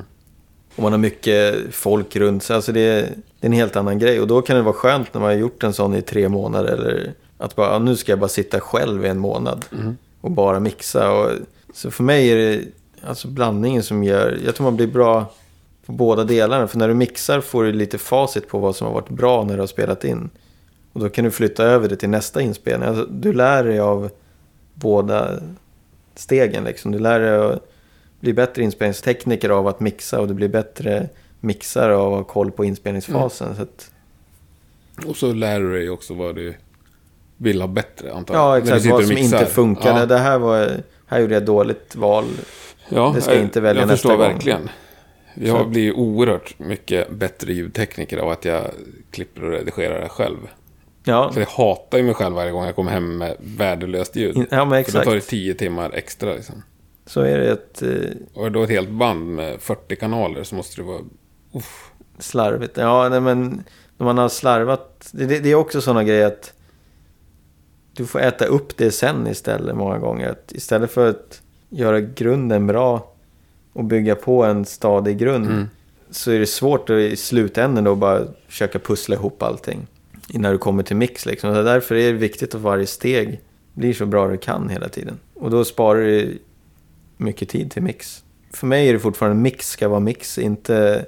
[0.76, 2.56] Och man har mycket folk runt sig.
[2.56, 3.10] Alltså det, är,
[3.42, 4.22] en helt annan grej.
[4.22, 6.74] Och då kan det vara skönt när man har gjort en sån i tre månader.
[6.74, 9.66] Eller att bara, nu ska jag bara sitta själv i en månad.
[9.72, 9.98] Mm.
[10.22, 11.12] Och bara mixa.
[11.12, 11.32] Och,
[11.74, 12.62] så för mig är det
[13.08, 14.40] alltså blandningen som gör...
[14.46, 15.34] Jag tror man blir bra
[15.86, 16.68] på båda delarna.
[16.68, 19.54] För när du mixar får du lite facit på vad som har varit bra när
[19.54, 20.30] du har spelat in.
[20.94, 22.90] Och då kan du flytta över det till nästa inspelning.
[22.90, 24.10] Alltså, du lär dig av
[24.74, 25.40] båda
[26.16, 26.64] stegen.
[26.64, 26.92] Liksom.
[26.92, 27.72] Du lär dig att
[28.20, 31.10] bli bättre inspelningstekniker av att mixa och du blir bättre
[31.40, 33.56] mixare av att ha koll på inspelningsfasen.
[33.56, 33.92] Så att,
[35.06, 36.54] Och så lär du dig också vad du
[37.38, 38.44] vill ha bättre, antar jag.
[38.44, 38.86] ja, exakt.
[38.86, 40.00] Vad som inte funkade.
[40.00, 40.06] Ja.
[40.06, 40.72] Det här, var,
[41.08, 42.26] här gjorde jag ett dåligt val.
[42.90, 44.34] Ja, Det ska jag inte välja jag nästa förstår gång.
[44.34, 44.70] verkligen.
[45.36, 48.72] Så Jag att- blir oerhört mycket bättre ljudtekniker av att jag
[49.12, 50.38] klipper och redigerar det själv.
[51.08, 54.48] Ja, För jag hatar ju mig själv varje gång jag kommer hem med värdelöst ljud.
[54.52, 55.30] ja men För då tar det exakt.
[55.30, 56.64] tio timmar extra liksom.
[57.06, 60.82] Så är det ett eh, Och då ett helt band med 40 kanaler så måste
[60.82, 61.02] det vara...
[61.54, 61.92] Uff.
[62.20, 62.78] slarvigt.
[62.78, 63.64] Ja, nej, men
[63.98, 65.10] när man har slarvat.
[65.12, 66.54] Det, det, det är också sådana grejer att
[67.94, 70.30] du får äta upp det sen istället många gånger.
[70.30, 73.12] Att istället för att göra grunden bra
[73.74, 75.70] och bygga på en stadig grund Mm.
[76.10, 79.88] så är det svårt att i slutändan då bara försöka pussla ihop allting
[80.30, 81.26] innan du kommer till mix.
[81.26, 81.56] Liksom.
[81.56, 83.42] Så därför är det viktigt att varje steg
[83.74, 85.20] blir så bra det kan hela tiden.
[85.34, 86.38] Och då sparar du
[87.18, 88.24] mycket tid till mix.
[88.54, 91.06] För mig är det fortfarande mix ska vara mix, inte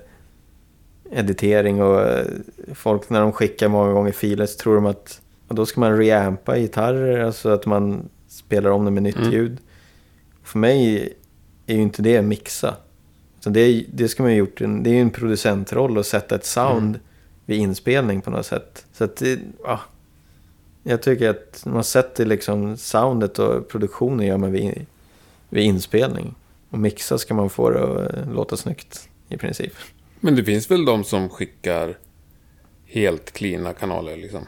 [1.11, 2.25] editering och eh,
[2.73, 5.97] folk när de skickar många gånger filer så tror de att och då ska man
[5.97, 9.31] reampa gitarrer, alltså att man spelar om det med nytt Mm.
[9.31, 9.57] ljud.
[10.43, 11.09] För mig
[11.67, 12.75] är ju inte det mixa.
[13.39, 16.45] Så det, det ska man ju gjort, det är ju en producentroll att sätta ett
[16.45, 16.99] sound Mm.
[17.47, 18.85] Vid inspelning på något sätt.
[18.93, 19.21] Så att
[19.63, 19.79] ja,
[20.83, 24.85] jag tycker att man sätter liksom soundet och produktionen gör man vid,
[25.49, 26.35] vid inspelning.
[26.69, 29.73] Och mixa ska man få det att eh, låta snyggt i princip.
[30.19, 31.97] Men det finns väl de som skickar
[32.85, 34.41] helt cleana kanaler liksom?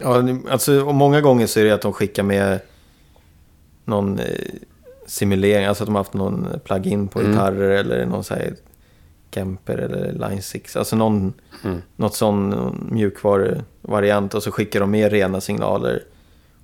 [0.00, 2.60] Ja, alltså och många gånger så är det att de skickar med
[3.84, 4.26] någon eh,
[5.06, 7.32] simulering, alltså att de har haft någon plugin på Mm.
[7.32, 8.54] gitarrer eller någon så här
[9.34, 11.32] Kemper eller Line 6, alltså någon,
[11.64, 11.82] Mm.
[11.96, 16.02] något sån mjukvaruvariant och så skickar de med rena signaler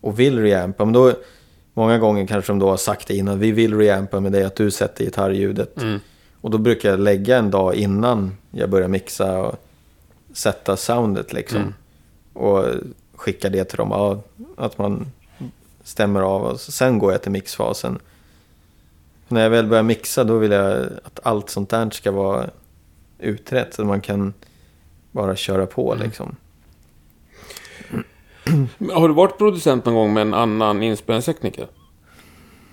[0.00, 0.84] och vill reampa.
[0.84, 1.12] Men då,
[1.74, 4.56] många gånger kanske de då har sagt det innan, vi vill reampa med dig att
[4.56, 5.82] du sätter gitarrljudet.
[5.82, 6.00] Mm.
[6.40, 9.54] Och då brukar jag lägga en dag innan jag börjar mixa och
[10.32, 11.60] sätta soundet liksom.
[11.60, 11.74] Mm.
[12.32, 12.64] Och
[13.16, 14.20] skicka det till dem,
[14.56, 15.06] att man
[15.84, 17.98] stämmer av och sen går jag till mixfasen.
[19.28, 22.50] När jag väl börjar mixa då vill jag att allt sånt där ska vara
[23.18, 24.34] utrett så att man kan
[25.12, 26.04] bara köra på Mm.
[26.06, 26.36] liksom.
[28.92, 31.66] Har du varit producent någon gång med en annan inspelningstekniker?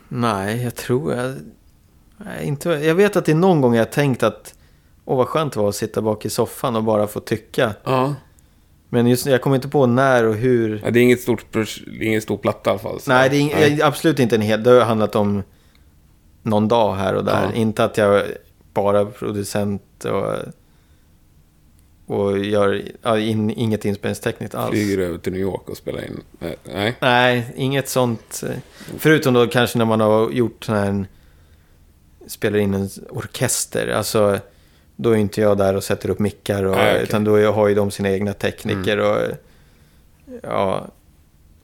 [0.07, 1.35] Nej, jag tror jag...
[2.17, 4.53] Nej, inte, jag vet att det är någon gång jag tänkt att
[5.05, 7.73] åh vad skönt det var att sitta bak i soffan och bara få tycka.
[7.83, 8.15] Ja.
[8.89, 10.81] Men just jag kommer inte på när och hur.
[10.85, 12.99] ja det är inget stort, det är ingen stor platta i alla fall.
[12.99, 14.63] så- Nej, det är ing- absolut inte en hel...
[14.63, 15.43] Det har handlat om
[16.45, 17.43] någon dag här och där.
[17.43, 17.53] Ja.
[17.53, 18.23] Inte att jag
[18.73, 20.33] bara är producent och,
[22.15, 24.71] och gör ja, in, inget inspelningstekniskt alls.
[24.71, 26.21] Flyger över till New York och spelar in.
[26.39, 26.95] Nej, Nej.
[27.01, 28.43] Nej, inget sånt.
[28.49, 28.55] eh,
[28.97, 31.05] Förutom då kanske när man har gjort sån här...
[32.27, 33.87] Spelar in en orkester.
[33.87, 34.39] Alltså,
[34.95, 36.63] då är inte jag där och sätter upp mickar.
[36.63, 37.03] Och, Nej, okej.
[37.03, 38.97] Utan då har ju de sina egna tekniker.
[38.99, 39.17] Och,
[40.43, 40.87] ja,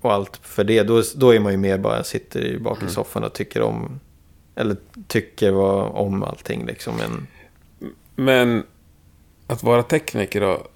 [0.01, 0.83] och allt för det.
[0.83, 2.93] Då, då är man ju mer bara sitter bak i Mm.
[2.93, 3.99] soffan och tycker om,
[4.61, 6.95] eller tycker vad, om allting liksom.
[6.97, 7.27] Men,
[8.15, 8.63] Men
[9.47, 10.67] att vara tekniker då,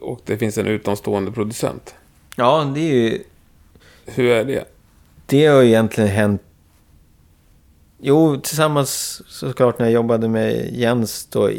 [0.00, 1.94] och det finns en utomstående producent.
[2.36, 3.22] ja, det är ju,
[4.06, 4.64] Hur är det?
[5.26, 6.42] det har ju egentligen hänt.
[7.98, 11.50] Jo, tillsammans såklart när jag jobbade med Jens då.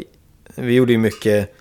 [0.54, 1.54] Vi gjorde ju mycket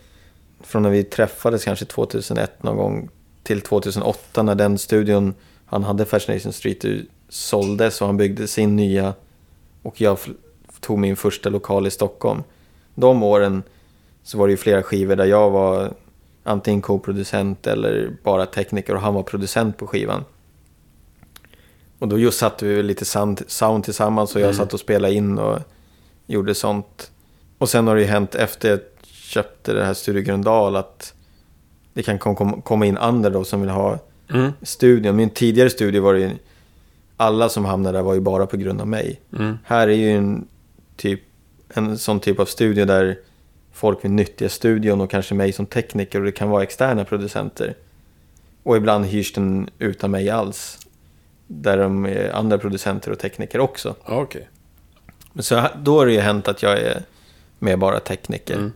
[0.62, 3.10] från när vi träffades kanske 2001 någon gång
[3.44, 5.34] till 2008 när den studion
[5.66, 6.86] han hade Fascination Street
[7.30, 9.14] såldes och han byggde sin nya
[9.82, 10.18] och jag
[10.80, 12.44] tog min första lokal i Stockholm.
[12.96, 13.64] De åren
[14.24, 15.94] så var det ju flera skivor där jag var
[16.44, 20.24] antingen co-producent eller bara tekniker och han var producent på skivan.
[22.00, 24.58] Och då just satte vi lite sound, sound tillsammans och jag Mm.
[24.58, 25.60] satt och spelade in och
[26.28, 27.12] gjorde sånt.
[27.58, 31.14] Och sen har det ju hänt efter jag köpte det här Studio Gröndal att
[31.94, 34.00] det kan kom, kom, komma in andra då som vill ha
[34.34, 34.52] Mm.
[34.62, 35.16] studion.
[35.16, 36.30] Min tidigare studio var det ju,
[37.22, 39.22] alla som hamnade där var ju bara på grund av mig.
[39.38, 39.58] Mm.
[39.64, 40.48] Här är ju en,
[40.96, 41.22] typ,
[41.74, 43.20] en sån typ av studio där
[43.72, 47.76] folk vill nyttja studion och kanske mig som tekniker och det kan vara externa producenter.
[48.64, 50.88] Och ibland hyrs den utan mig alls.
[51.48, 53.96] Där de är andra producenter och tekniker också.
[55.34, 57.04] Men Så då har det ju hänt att jag är
[57.60, 58.56] med bara tekniker.
[58.56, 58.72] Mm.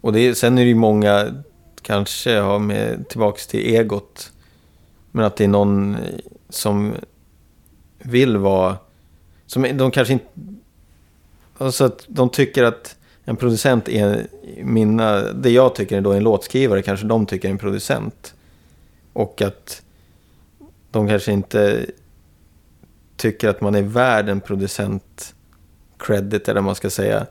[0.00, 1.42] Och det, sen är det ju många,
[1.82, 4.32] kanske har med tillbaks till egot.
[5.10, 5.96] Men att det är någon
[6.48, 6.94] som
[8.02, 8.76] vill vara,
[9.46, 10.26] som de kanske inte,
[11.58, 14.26] alltså att de tycker att en producent är
[14.62, 18.34] mina, det jag tycker är då en låtskrivare kanske de tycker är en producent.
[19.12, 19.82] Och att
[20.90, 21.86] de kanske inte
[23.16, 25.34] tycker att man är värd en producent
[25.98, 27.26] credit eller vad man ska säga.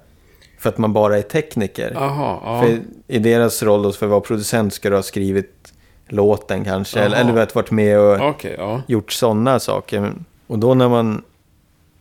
[0.59, 1.91] För att man bara är tekniker.
[1.93, 2.61] Jaha, ja.
[2.61, 5.73] För I deras roll då, för att vara producent ska du ha skrivit
[6.07, 6.99] låten kanske.
[6.99, 7.25] Eller, Jaha.
[7.25, 8.81] eller vet, varit med och ja.
[8.87, 10.13] gjort sådana saker.
[10.51, 11.23] Och då när man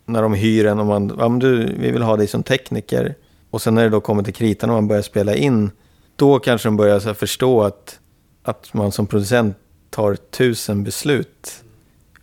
[0.07, 3.15] när de hyr en och man, ja men du, vi vill ha dig som tekniker.
[3.51, 5.71] Och sen när det då kommer till kritan och man börjar spela in,
[6.17, 7.99] då kanske de börjar så förstå att,
[8.43, 9.57] att man som producent
[9.91, 11.65] tar tusen beslut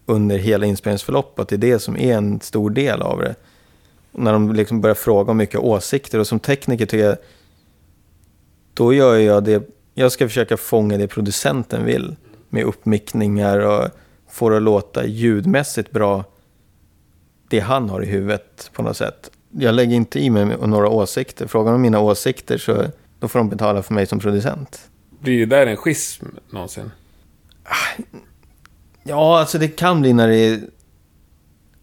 [0.06, 1.48] under hela inspelningsförloppet.
[1.48, 3.36] Det är det som är en stor del av det.
[4.12, 7.18] Och när de liksom börjar fråga om mycket åsikter och som tekniker tycker jag,
[8.74, 12.16] då gör jag det, jag ska försöka fånga det producenten vill.
[12.50, 13.90] Med uppmickningar och
[14.30, 16.24] få det att låta ljudmässigt bra.
[17.50, 19.32] Det han har i huvudet på något sätt.
[19.52, 21.48] Jag lägger inte i mig med några åsikter.
[21.48, 22.86] Frågar om mina åsikter så
[23.20, 24.90] då får de betala för mig som producent.
[25.20, 26.92] Blir det där en schism någonsin?
[29.04, 30.60] Ja, alltså det kan bli när det är,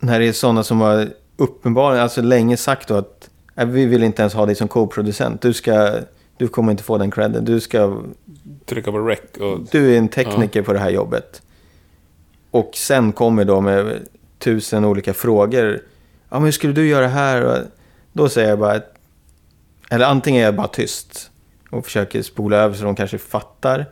[0.01, 4.03] när det är sådana som har uppenbarligen, alltså länge sagt då att "Nej, vi vill
[4.03, 5.41] inte ens ha dig som co-producent.
[5.43, 5.99] Du ska,
[6.37, 7.45] du kommer inte få den credden.
[7.45, 8.03] Du ska
[8.67, 9.61] Trycka på rec och...
[9.71, 11.43] Du är en tekniker på det här jobbet.
[12.55, 15.81] Och sen kommer då med tusen olika frågor.
[16.29, 17.43] Ja, men hur skulle du göra här?
[17.45, 17.59] Och
[18.13, 18.73] då säger jag bara...
[18.73, 18.95] att-
[19.91, 21.31] Eller antingen är jag bara tyst
[21.71, 23.87] och försöker spola över så de kanske fattar.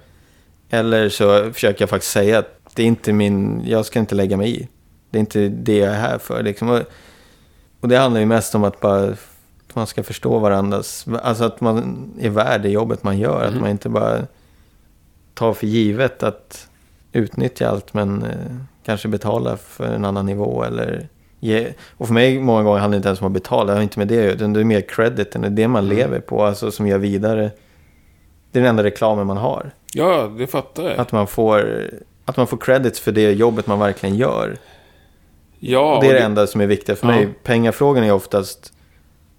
[0.70, 3.62] Eller så försöker jag faktiskt säga att det är inte min...
[3.66, 4.68] Jag ska inte lägga mig i.
[5.10, 6.42] Det är inte det jag är här för.
[6.42, 6.68] Liksom.
[6.70, 6.80] Och,
[7.80, 9.02] och det handlar ju mest om att bara...
[9.68, 11.06] Att man ska förstå varandras...
[11.22, 13.42] Alltså att man är värd det jobbet man gör.
[13.42, 13.60] Att Mm.
[13.60, 14.26] man inte bara
[15.34, 16.68] ta för givet att
[17.12, 18.30] utnyttja allt men eh,
[18.84, 21.08] kanske betala för en annan nivå eller
[21.40, 21.68] ge.
[21.96, 23.98] Och för mig många gånger handlar det inte ens om att betala, det har inte
[23.98, 25.96] med det utan det är mer crediten, det är det man Mm.
[25.96, 27.50] lever på, alltså som gör vidare.
[28.50, 29.70] Det är den enda reklamen man har.
[29.94, 30.98] Ja, det fattar jag.
[30.98, 31.88] Att man får,
[32.24, 34.56] att man får credits för det jobbet man verkligen gör.
[35.58, 37.14] ja, och det är och det enda som är viktigt för Ja.
[37.14, 37.28] mig.
[37.42, 38.72] Pengafrågan är oftast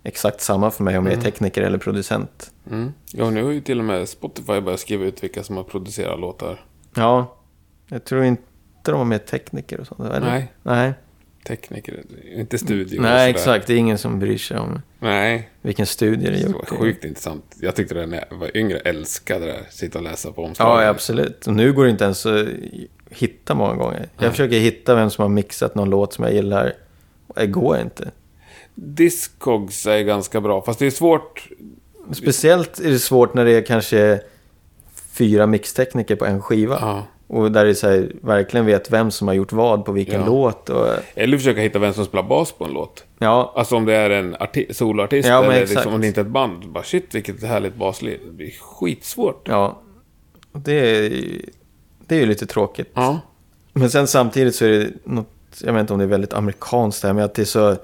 [0.04, 1.24] exakt samma för mig om jag är Mm.
[1.32, 2.52] tekniker eller producent.
[2.72, 2.94] Mm.
[3.12, 6.20] Ja, nu har ju till och med Spotify börjat skriva ut vilka som har producerat
[6.20, 6.66] låtar.
[6.96, 7.36] Ja,
[7.88, 8.44] jag tror inte
[8.84, 10.00] de har med tekniker och sånt.
[10.00, 10.20] Eller?
[10.20, 10.54] Nej.
[10.64, 10.94] Nej.
[11.48, 12.04] Tekniker,
[12.36, 12.98] inte studio.
[12.98, 13.68] och Nej, exakt.
[13.68, 16.72] Det är ingen som bryr sig om Nej, vilken studie det är det gjort.
[16.72, 17.56] var sjukt intressant.
[17.62, 19.60] Jag tyckte det när jag var yngre, älskade det.
[19.70, 20.84] Sitta och läsa på omslaget.
[20.84, 21.48] Ja, absolut.
[21.48, 22.48] Och nu går det inte ens att
[23.10, 24.00] hitta många gånger.
[24.00, 24.30] Jag Nej.
[24.30, 26.74] försöker hitta vem som har mixat någon låt som jag gillar.
[27.36, 28.12] Det går inte.
[28.76, 31.50] Discogs är ganska bra, fast det är svårt.
[32.12, 34.22] Speciellt är det svårt när det är kanske
[35.12, 36.78] fyra mixtekniker på en skiva.
[36.82, 37.04] Ja.
[37.28, 40.26] Och där det så här, verkligen vet vem som har gjort vad på vilken Ja.
[40.28, 40.70] låt.
[40.70, 43.04] Och, Eller försöka hitta vem som spelar bas på en låt.
[43.20, 46.26] ja, Alltså om det är en arti- soloartist Ja, eller liksom, om det inte är
[46.26, 46.70] ett band.
[46.72, 48.20] Bara shit, vilket härligt basliv.
[48.26, 49.48] Det blir skitsvårt.
[49.48, 49.80] ja.
[50.56, 51.10] Det är,
[52.08, 52.92] det är ju lite tråkigt.
[52.94, 53.20] Ja.
[53.74, 55.28] Men sen samtidigt så är det något,
[55.64, 57.76] jag vet inte om det är väldigt amerikanskt det här, men att det är så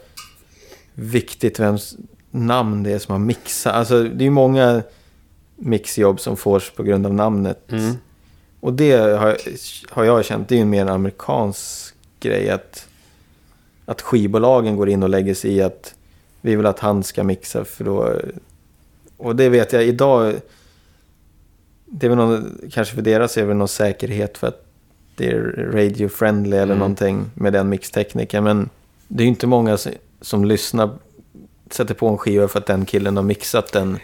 [0.93, 1.95] viktigt vems
[2.31, 3.73] namn det är som har mixat.
[3.75, 4.81] Alltså det är ju många
[5.55, 7.71] mixjobb som fås på grund av namnet.
[7.71, 7.93] Mm.
[8.59, 9.37] Och det har,
[9.89, 12.87] har jag känt, det är ju en mer amerikansk grej att,
[13.85, 15.95] att skivbolagen går in och lägger sig i att
[16.41, 18.13] vi vill att han ska mixa för då...
[19.17, 20.33] Och det vet jag idag,
[21.85, 24.65] det är väl någon, kanske för deras är det väl någon säkerhet för att
[25.15, 26.79] det är radio friendly eller Mm.
[26.79, 28.43] någonting med den mixtekniken.
[28.43, 28.69] Men
[29.07, 29.91] det är ju inte många som,
[30.21, 30.89] som lyssnar,
[31.69, 33.97] sätter på en skiva för att den killen har mixat den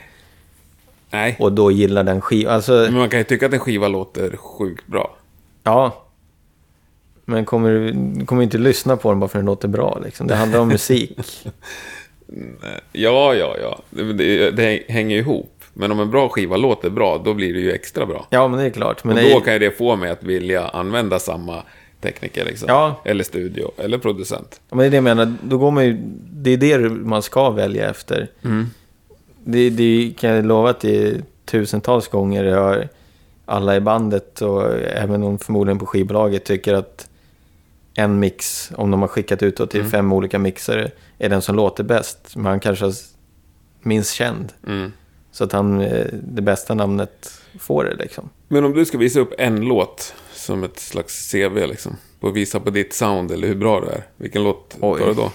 [1.16, 2.53] Nej, och då gillar den skivan.
[2.53, 5.16] Alltså, men man kan ju tycka att en skiva låter sjukt bra.
[5.63, 6.01] ja.
[7.28, 7.70] Men kommer
[8.20, 10.28] du kommer inte lyssna på den bara för att den låter bra liksom.
[10.28, 11.20] Det handlar om musik.
[12.91, 13.80] Ja, ja, ja.
[13.89, 15.63] Det, det, det hänger ju ihop.
[15.74, 18.28] Men om en bra skiva låter bra, då blir det ju extra bra.
[18.30, 19.03] Ja, men det är klart.
[19.03, 21.63] Men och det då är, kan ju det få mig att vilja använda samma
[22.01, 22.66] tekniker, liksom.
[22.70, 23.01] Ja.
[23.05, 24.61] Eller studio, eller producent.
[24.70, 25.34] Men det är det jag menar.
[25.41, 25.97] Då går man ju,
[26.32, 28.28] det är det man ska välja efter.
[28.43, 28.66] Mm.
[29.48, 32.89] Det, det kan jag lova att det är tusentals gånger jag hör
[33.46, 37.10] alla i bandet och även de förmodligen på skivbolaget tycker att
[37.93, 39.91] en mix, om de har skickat ut till Mm.
[39.91, 42.36] fem olika mixare, är den som låter bäst.
[42.36, 42.93] Men han kanske är
[43.82, 44.54] minst känd.
[44.68, 44.91] Mm.
[45.32, 48.30] Så att han, eh, det bästa namnet får det liksom.
[48.48, 51.96] Men om du ska visa upp en låt som ett slags CV, liksom.
[52.20, 54.04] Och visa på ditt sound, eller hur bra du är.
[54.18, 55.00] Vilken låt Oj.
[55.00, 55.32] tar du då?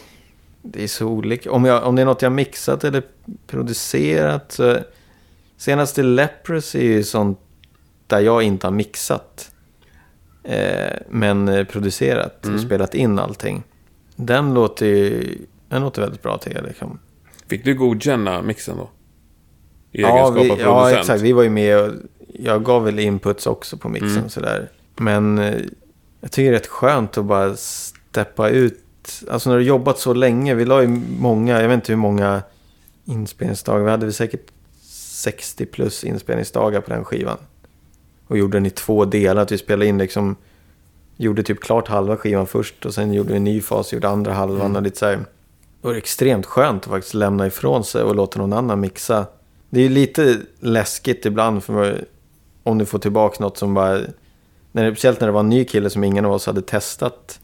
[0.63, 1.53] Det är så olika.
[1.53, 3.03] Om, jag, om det är något jag mixat eller
[3.47, 4.77] producerat så...
[5.57, 7.39] Senaste Leprosy är ju sånt
[8.07, 9.51] där jag inte har mixat.
[10.45, 12.55] Eh, men producerat Mm.
[12.57, 13.63] och spelat in allting.
[14.17, 15.39] Den låter ju...
[15.69, 16.99] Den låter väldigt bra till liksom.
[17.47, 18.91] Fick du godkänna mixen då?
[19.93, 21.21] I Ja, vi, ja, exakt.
[21.23, 21.93] Vi var ju med och
[22.35, 24.29] jag gav väl inputs också på mixen Mm.
[24.29, 24.69] sådär.
[24.97, 25.55] Men eh,
[26.21, 28.85] jag tycker det är rätt skönt att bara steppa ut.
[29.31, 30.55] Alltså när du jobbat så länge.
[30.55, 30.89] Vi la ju
[31.19, 32.43] många, jag vet inte hur många
[33.05, 33.85] inspelningsdagar.
[33.85, 34.47] Vi hade väl säkert
[34.83, 37.39] 60 plus inspelningsdagar på den skivan.
[38.27, 39.43] Och gjorde den i två delar.
[39.43, 40.37] Att vi spelade in liksom,
[41.17, 44.33] gjorde typ klart halva skivan först och sen gjorde vi en ny fas, gjorde andra
[44.33, 44.77] halvan Mm.
[44.77, 45.17] och lite så här.
[45.17, 49.27] Det var extremt skönt att faktiskt lämna ifrån sig och låta någon annan mixa.
[49.71, 52.05] Det är ju lite läskigt ibland för
[52.63, 54.01] om du får tillbaka något som bara...
[54.73, 57.41] När speciellt när det var en ny kille som ingen av oss hade testat.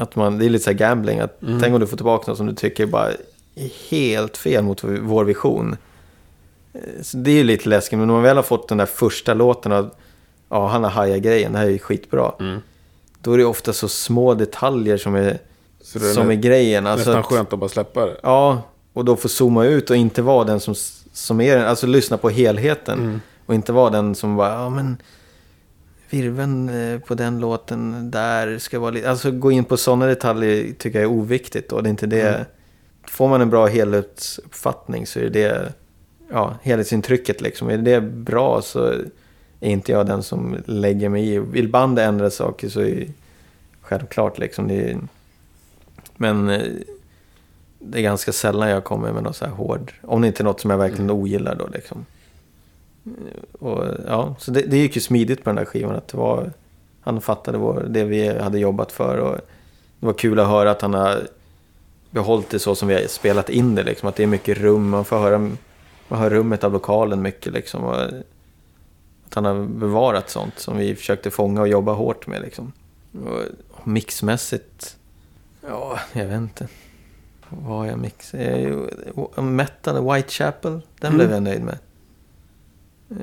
[0.00, 1.20] Att man, det är lite så här gambling.
[1.20, 1.60] Att Mm.
[1.60, 3.08] Tänk om du får tillbaka något som du tycker bara
[3.54, 5.76] är helt fel mot vår vision.
[6.72, 7.98] Eh, Så det är ju lite läskigt.
[7.98, 9.86] Men om man väl har fått den där första låten och
[10.48, 12.32] ja, han har hajat grejen, det här är ju skitbra.
[12.40, 12.60] Mm.
[13.22, 15.38] Då är det ofta så små detaljer som är,
[15.94, 16.86] är som är grejen.
[16.86, 18.16] Alltså nästan att- skönt att bara släppa det.
[18.22, 20.74] Ja, och då få zooma ut och inte vara den som,
[21.12, 21.66] som är den.
[21.66, 22.98] Alltså lyssna på helheten.
[22.98, 23.20] Mm.
[23.46, 24.96] Och inte vara den som bara, ja men
[26.10, 29.10] virven eh, på den låten där ska vara lite...
[29.10, 31.72] Alltså gå in på sådana detaljer tycker jag är oviktigt.
[31.72, 32.28] Och det är inte det...
[32.28, 32.44] Mm.
[33.08, 35.72] Får man en bra helhetsuppfattning så är det...
[36.30, 37.68] Ja, helhetsintrycket liksom.
[37.68, 38.92] Är det bra så
[39.60, 41.38] är inte jag den som lägger mig i.
[41.38, 43.12] Vill bandet ändra saker så är det
[43.80, 44.68] självklart liksom.
[44.68, 44.98] Det är,
[46.16, 46.62] men eh,
[47.78, 49.92] det är ganska sällan jag kommer med något så här hård...
[50.02, 52.06] Om det inte är något som jag verkligen ogillar då liksom.
[53.58, 55.96] Och, ja, så det, det gick ju smidigt på den där skivan.
[55.96, 56.52] Att var,
[57.00, 59.18] han fattade vår, det vi hade jobbat för.
[59.18, 59.36] Och
[60.00, 61.26] det var kul att höra att han har
[62.10, 63.82] behållit det så som vi har spelat in det.
[63.82, 64.88] Liksom, att det är mycket rum.
[64.88, 65.38] Man får höra
[66.08, 67.52] man hör rummet av lokalen mycket.
[67.52, 67.96] Liksom, och
[69.26, 72.42] att han har bevarat sånt som vi försökte fånga och jobba hårt med.
[72.42, 72.72] Liksom.
[73.26, 73.40] Och,
[73.70, 74.96] och mixmässigt,
[75.68, 76.68] ja, jag vet inte.
[77.48, 78.40] Vad har jag mixat?
[79.36, 81.16] Metal, Whitechapel, den Mm.
[81.16, 81.78] blev jag nöjd med.
[83.10, 83.16] Eh,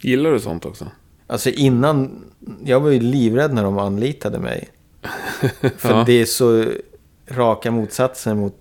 [0.00, 0.86] Gillar du sånt också?
[1.26, 2.24] Alltså innan,
[2.64, 4.68] jag var ju livrädd när de anlitade mig.
[5.76, 6.02] För Ja.
[6.06, 6.64] det är så
[7.28, 8.54] raka motsatsen mot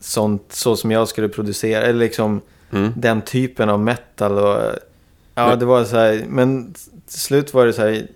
[0.00, 1.82] sånt, så som jag skulle producera.
[1.82, 2.92] Eller liksom Mm.
[2.96, 4.38] den typen av metal.
[4.38, 4.62] Och,
[5.34, 6.72] ja, det var så här, men
[7.06, 8.06] till slut var det så här,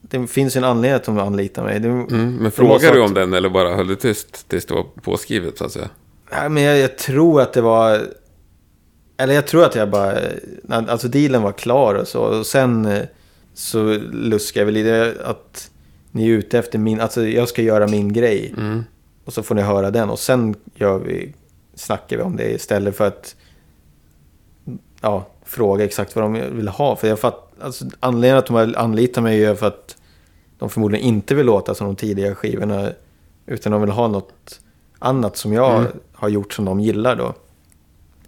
[0.00, 1.80] det finns ju en anledning att de anlitar mig.
[1.80, 2.34] Det, Mm.
[2.40, 2.62] Men så
[2.94, 5.88] du om den eller bara höll du tyst tills det var påskrivet så att säga?
[6.30, 8.00] Ja, men jag, jag tror att det var...
[9.22, 10.18] Eller jag tror att jag bara...
[10.68, 12.20] Alltså dealen var klar och så.
[12.20, 13.02] Och sen eh,
[13.54, 15.70] så luskade jag väl i det att
[16.10, 17.00] ni är ute efter min...
[17.00, 18.54] Alltså jag ska göra min grej.
[18.56, 18.84] Mm.
[19.24, 20.10] Och så får ni höra den.
[20.10, 21.34] Och sen gör vi,
[21.74, 23.36] snackar vi om det istället för att
[25.00, 26.96] ja, fråga exakt vad de vill ha.
[26.96, 29.96] För jag fatt, alltså, anledningen att de har anlitat mig är för att
[30.58, 32.90] de förmodligen inte vill låta som de tidigare skivorna.
[33.46, 34.60] Utan de vill ha något
[34.98, 35.92] annat som jag Mm.
[36.12, 37.34] har gjort som de gillar då.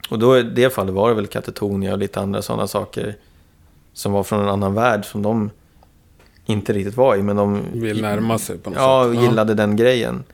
[0.08, 3.16] Och då i det fallet var det väl Katatonia och lite andra sådana saker.
[3.92, 5.50] Som var från en annan värld som de
[6.46, 7.22] inte riktigt var i.
[7.22, 9.16] Men de Vill närma sig på något ja, sätt.
[9.18, 10.24] och gillade den grejen.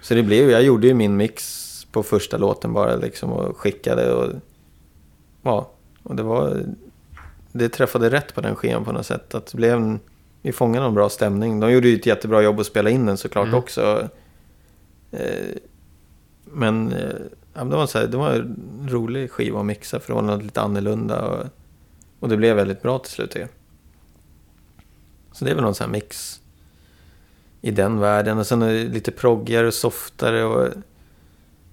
[0.00, 1.62] Så det blev jag gjorde ju min mix
[1.92, 4.32] på första låten bara liksom och skickade och
[5.42, 5.70] ja,
[6.02, 6.62] och det var,
[7.52, 9.34] det träffade rätt på den skivan på något sätt.
[9.34, 10.00] Att det blev en,
[10.42, 11.60] vi fångade en bra stämning.
[11.60, 13.58] De gjorde ju ett jättebra jobb att spela in den såklart Mm.
[13.58, 14.08] också.
[15.10, 15.56] Eh,
[16.44, 17.10] men eh,
[17.56, 20.14] ja, men det, var så här, det var en rolig skiva att mixa för det
[20.14, 21.26] var något lite annorlunda.
[21.26, 21.46] Och,
[22.20, 23.30] och det blev väldigt bra till slut.
[23.30, 23.48] Det.
[25.32, 26.40] Så det är väl någon sån här mix
[27.60, 28.38] i den världen.
[28.38, 30.68] Och sen är det lite proggigare och softare och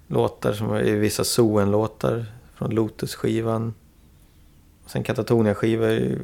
[0.07, 2.25] låtar som är vissa Soen-låtar
[2.55, 3.73] från Lotus-skivan.
[4.86, 6.19] Sen Katatonia-skivor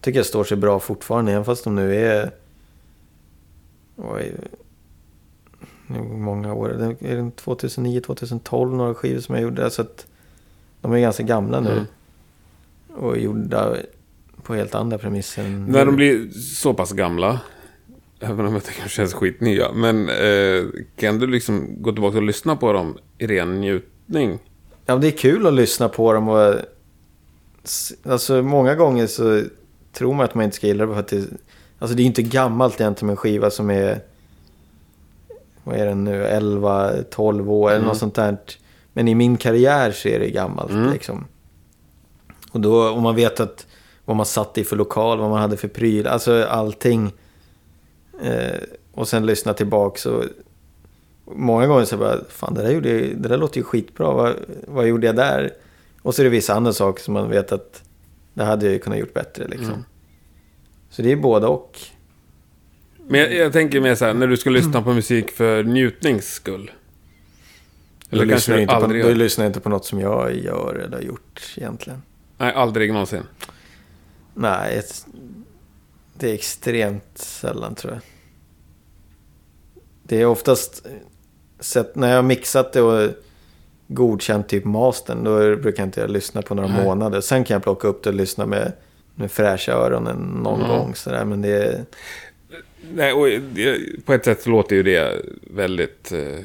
[0.00, 2.30] tycker jag står sig bra fortfarande, även fast de nu är...
[3.96, 4.34] Oj,
[6.00, 6.96] många år.
[7.00, 9.70] Det är 2009-2012 några skivor som jag gjorde.
[9.70, 10.06] Så att
[10.80, 11.72] de är ganska gamla nu.
[11.72, 11.84] Mm.
[13.04, 13.76] Och gjorda
[14.42, 15.42] på helt andra premisser.
[15.48, 17.40] När de blir så pass gamla,
[18.20, 20.64] även om jag tycker de känns skitnya, men eh,
[20.96, 24.38] kan du liksom gå tillbaka och lyssna på dem i ren njutning?
[24.86, 26.54] Ja, det är kul att lyssna på dem och...
[28.04, 29.42] Alltså många gånger så
[29.92, 31.24] tror man att man inte ska gilla det för att det...
[31.78, 34.00] Alltså det är inte gammalt egentligen med en skiva som är...
[35.64, 36.24] Vad är den nu?
[36.24, 37.88] 11, 12 år eller Mm.
[37.88, 38.36] något sånt där.
[38.92, 40.92] Men i min karriär så är det gammalt Mm.
[40.92, 41.24] liksom.
[42.52, 43.66] Och då, om man vet att
[44.04, 47.12] vad man satt i för lokal, vad man hade för pryl, alltså allting.
[48.22, 48.58] Eh,
[48.92, 50.24] och sen lyssna tillbaka så...
[51.34, 54.34] Många gånger så bara, fan det där, gjorde, det där låter ju skitbra, vad,
[54.68, 55.50] vad gjorde jag där?
[56.02, 57.82] Och så är det vissa andra saker som man vet att
[58.34, 59.66] det hade jag ju kunnat gjort bättre liksom.
[59.68, 59.84] Mm.
[60.90, 61.78] Så det är både och.
[63.12, 66.32] Men jag, jag tänker mer så här, när du ska lyssna på musik för njutnings
[66.34, 66.70] skull.
[68.10, 69.14] Eller då, kanske du inte på, aldrig då gör.
[69.14, 72.02] lyssnar inte på något som jag gör eller har gjort egentligen.
[72.38, 73.22] Nej, aldrig någonsin.
[74.34, 75.06] Nej, ett,
[76.18, 78.02] det är extremt sällan tror jag.
[80.02, 80.86] Det är oftast,
[81.60, 83.10] sett, när jag har mixat det och
[83.88, 86.84] godkänt typ mastern, då brukar jag inte jag lyssna på några Nej.
[86.84, 87.20] månader.
[87.20, 88.72] Sen kan jag plocka upp det och lyssna med,
[89.14, 90.68] med fräscha öronen någon Mm.
[90.76, 91.24] gång sådär.
[91.24, 91.84] Men det är,
[92.94, 93.26] Nej, och
[94.04, 96.44] på ett sätt låter ju det väldigt eh,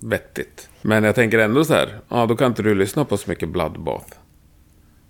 [0.00, 0.68] vettigt.
[0.82, 3.48] Men jag tänker ändå så här, ja då kan inte du lyssna på så mycket
[3.48, 4.06] Bloodbath.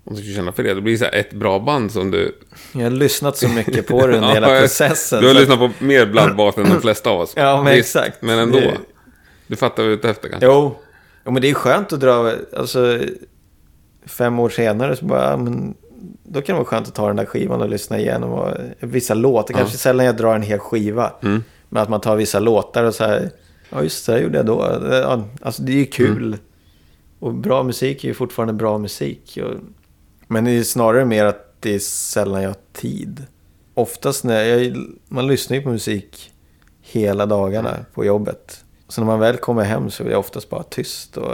[0.04, 2.38] Om du ska känna för det, det blir så här ett bra band som du...
[2.72, 5.20] jag har lyssnat så mycket på det under Ja, hela processen.
[5.20, 7.32] Du har så- lyssnat på mer Bloodbath än de flesta av oss.
[7.36, 8.22] Ja, men Visst, exakt.
[8.22, 8.58] Men ändå.
[8.60, 8.78] Det-
[9.46, 10.46] Du fattar vad jag är ute efter kanske?
[10.46, 10.76] Jo.
[11.24, 12.98] jo, men det är skönt att dra, alltså
[14.06, 15.74] fem år senare så bara, men
[16.22, 18.48] då kan det vara skönt att ta den där skivan och lyssna igenom och
[18.80, 21.12] vissa låtar, kanske sällan jag drar en hel skiva.
[21.22, 21.44] Mm.
[21.68, 23.30] Men att man tar vissa låtar och så här,
[23.70, 24.62] ja just det, gjorde jag då.
[25.42, 26.26] Alltså det är ju kul.
[26.26, 26.38] Mm.
[27.18, 29.38] Och bra musik är ju fortfarande bra musik.
[29.42, 29.54] Och,
[30.28, 33.26] men det är snarare mer att det är sällan jag har tid.
[33.74, 34.76] Oftast när jag,
[35.08, 36.32] man lyssnar ju på musik
[36.80, 37.84] hela dagarna Mm.
[37.94, 38.64] på jobbet.
[38.88, 41.16] Så när man väl kommer hem så är jag oftast bara tyst.
[41.16, 41.32] Och,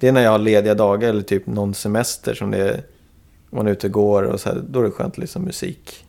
[0.00, 2.82] det är när jag har lediga dagar eller typ någon semester som det är,
[3.50, 5.46] man är ute och går och så här, då är det skönt att lyssna på
[5.46, 6.04] musik.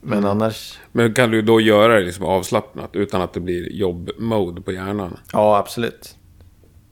[0.00, 0.30] Men Mm.
[0.30, 4.72] annars, Men kan du då göra det liksom avslappnat utan att det blir jobb-mode på
[4.72, 5.16] hjärnan?
[5.32, 6.16] ja absolut.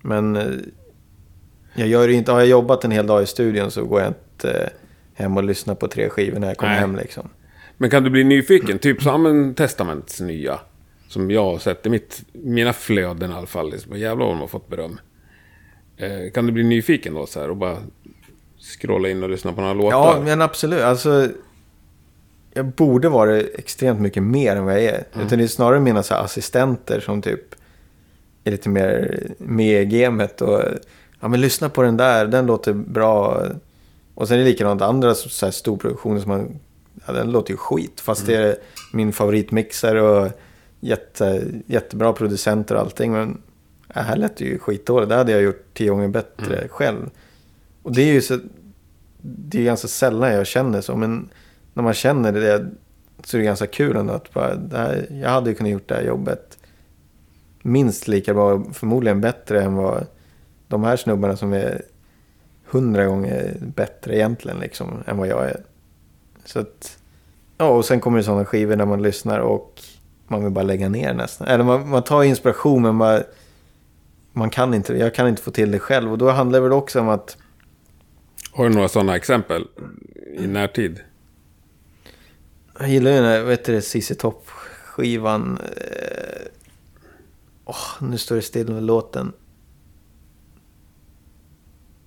[0.03, 0.45] Men eh,
[1.75, 4.09] jag gör det inte, har jag jobbat en hel dag i studion så går jag
[4.11, 4.69] inte eh,
[5.15, 6.81] hem och lyssnar på tre skivor när jag kommer Nej.
[6.81, 7.29] hem liksom.
[7.77, 8.79] Men kan du bli nyfiken?
[8.79, 10.61] Typ som en Testaments nya.
[11.09, 13.71] Som jag har sett i mitt, mina flöden i alla fall.
[13.71, 15.01] Liksom, jävlar vad de har fått beröm.
[15.97, 17.77] Eh, kan du bli nyfiken då så här och bara
[18.65, 19.99] scrolla in och lyssna på några låtar?
[19.99, 20.83] Ja, men absolut.
[20.83, 21.29] Alltså,
[22.55, 25.05] jag borde vara extremt mycket mer än vad jag är.
[25.13, 25.27] Mm.
[25.27, 27.55] Utan det är snarare mina så assistenter som typ
[28.45, 30.41] är lite mer med i gamet.
[30.41, 30.63] Och,
[31.21, 33.43] ja, men lyssna på den där, den låter bra.
[34.15, 36.59] Och sen är det likadant andra så här, storproduktioner som man...
[37.07, 38.01] Ja, den låter ju skit.
[38.01, 38.57] Fast det är
[38.93, 40.29] min favoritmixare och
[40.81, 43.13] jätte, jättebra producenter och allting.
[43.13, 43.43] Men
[43.95, 45.09] ja, här lät det ju skitdåligt.
[45.09, 47.11] Det hade jag gjort tio gånger bättre själv.
[47.85, 48.39] Och det är ju så...
[49.27, 50.97] Det är ganska sällan jag känner så.
[50.97, 51.29] Men
[51.75, 52.71] när man känner det
[53.25, 55.89] så är det ganska kul ändå att bara, det här, jag hade ju kunnat gjort
[55.89, 56.59] det här jobbet
[57.63, 60.07] minst lika bra, förmodligen bättre än vad
[60.69, 61.83] de här snubbarna som är
[62.67, 65.61] hundra gånger bättre egentligen liksom, än vad jag är.
[66.45, 66.99] Så att,
[67.59, 69.83] ja, och sen kommer det sådana skivor när man lyssnar och
[70.27, 71.47] man vill bara lägga ner nästan.
[71.47, 73.23] Eller man, man tar inspiration men bara,
[74.33, 76.13] man kan inte, jag kan inte få till det själv.
[76.13, 77.37] Och då handlar det väl också om att
[78.55, 79.69] har du några sådana exempel
[80.39, 81.01] i närtid?
[82.79, 85.59] Jag gillar ju den här, vad heter det, CC Top-skivan.
[85.59, 86.47] Eh,
[87.65, 89.33] åh, nu står det still med låten.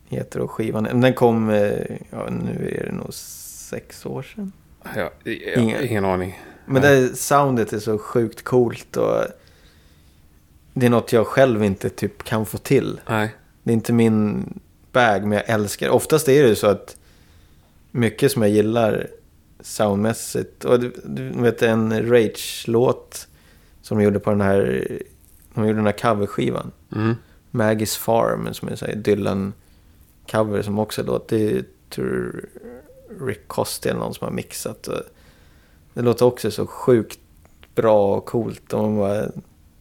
[0.09, 0.83] Heter då skivan.
[1.01, 4.51] Den kom, eh, ja nu är det nog sex år sedan.
[4.95, 6.39] Jag, jag, Inga- ingen aning.
[6.65, 9.23] Men det soundet är så sjukt coolt och
[10.73, 12.99] det är något jag själv inte typ kan få till.
[13.09, 13.35] Nej.
[13.63, 14.59] Det är inte min
[14.97, 15.91] bag, men jag älskar det.
[15.91, 16.97] Oftast är det ju så att
[17.91, 19.07] mycket som jag gillar
[19.59, 20.65] soundmässigt.
[20.65, 23.27] Och du, du vet en Rage-låt
[23.81, 24.87] som de gjorde på den här,
[25.53, 26.71] de gjorde den här coverskivan.
[26.95, 27.15] Mm.
[27.51, 32.45] Maggie's Farm, som är en Dylan-cover som också låter, det är tror
[33.21, 34.89] Rick Costy eller någon som har mixat.
[35.93, 37.19] Det låter också så sjukt
[37.75, 38.73] bra och coolt.
[38.73, 39.31] Och man, bara,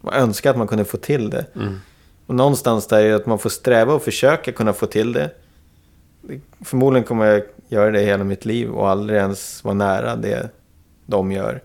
[0.00, 1.46] man önskar att man kunde få till det.
[1.54, 1.80] Mm.
[2.26, 5.30] Och någonstans där är att man får sträva och försöka kunna få till det.
[6.60, 10.50] Förmodligen kommer jag göra det hela mitt liv och aldrig ens vara nära det
[11.06, 11.62] de gör.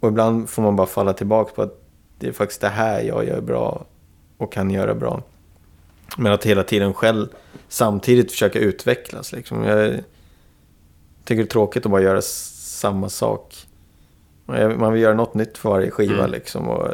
[0.00, 1.82] Och ibland får man bara falla tillbaka på att
[2.18, 3.84] det är faktiskt det här jag gör bra
[4.36, 5.22] och kan göra bra.
[6.16, 7.28] Men att hela tiden själv
[7.68, 9.32] samtidigt försöka utvecklas.
[9.32, 9.64] Liksom.
[9.64, 10.00] Jag
[11.24, 13.66] tycker det är tråkigt att bara göra samma sak.
[14.76, 16.30] Man vill göra något nytt för varje skiva Mm.
[16.30, 16.68] liksom.
[16.68, 16.88] Och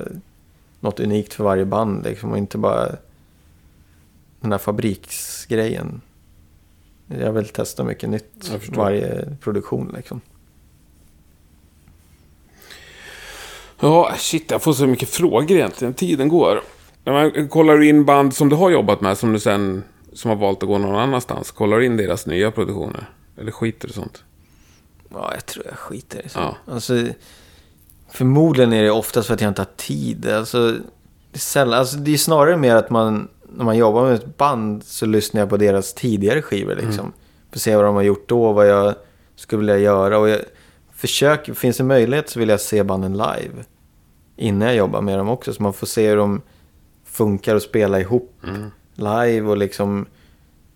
[0.87, 2.32] något unikt för varje band liksom.
[2.32, 2.97] Och inte bara
[4.41, 6.01] den här fabriksgrejen.
[7.07, 10.20] Jag vill testa mycket nytt varje produktion liksom.
[13.80, 15.95] Ja, shit, jag får så mycket frågor egentligen.
[15.95, 16.62] Tiden går.
[17.05, 19.82] Man kollar du in band som du har jobbat med, som du sen
[20.12, 21.51] som har valt att gå någon annanstans.
[21.51, 23.11] Kollar du in deras nya produktioner?
[23.39, 24.24] Eller skiter du sånt?
[25.09, 26.39] Ja, jag tror jag skiter i så.
[26.39, 26.57] Ja.
[26.72, 27.07] Alltså,
[28.16, 30.28] förmodligen är det oftast för att jag inte har tid.
[30.28, 30.70] Alltså,
[31.30, 34.36] det, är sällan, alltså, det är snarare mer att man, när man jobbar med ett
[34.36, 36.74] band så lyssnar jag på deras tidigare skivor.
[36.74, 37.00] Liksom.
[37.00, 37.12] Mm.
[37.50, 38.94] För att se vad de har gjort då, vad jag
[39.36, 40.18] skulle vilja göra.
[40.18, 40.40] Och jag
[40.92, 43.64] försöker, finns det möjlighet så vill jag se banden live.
[44.36, 45.52] Innan jag jobbar med dem också.
[45.52, 46.42] Så man får se hur de
[47.04, 48.70] funkar och spela ihop Mm.
[48.94, 49.48] live.
[49.48, 50.06] Och liksom,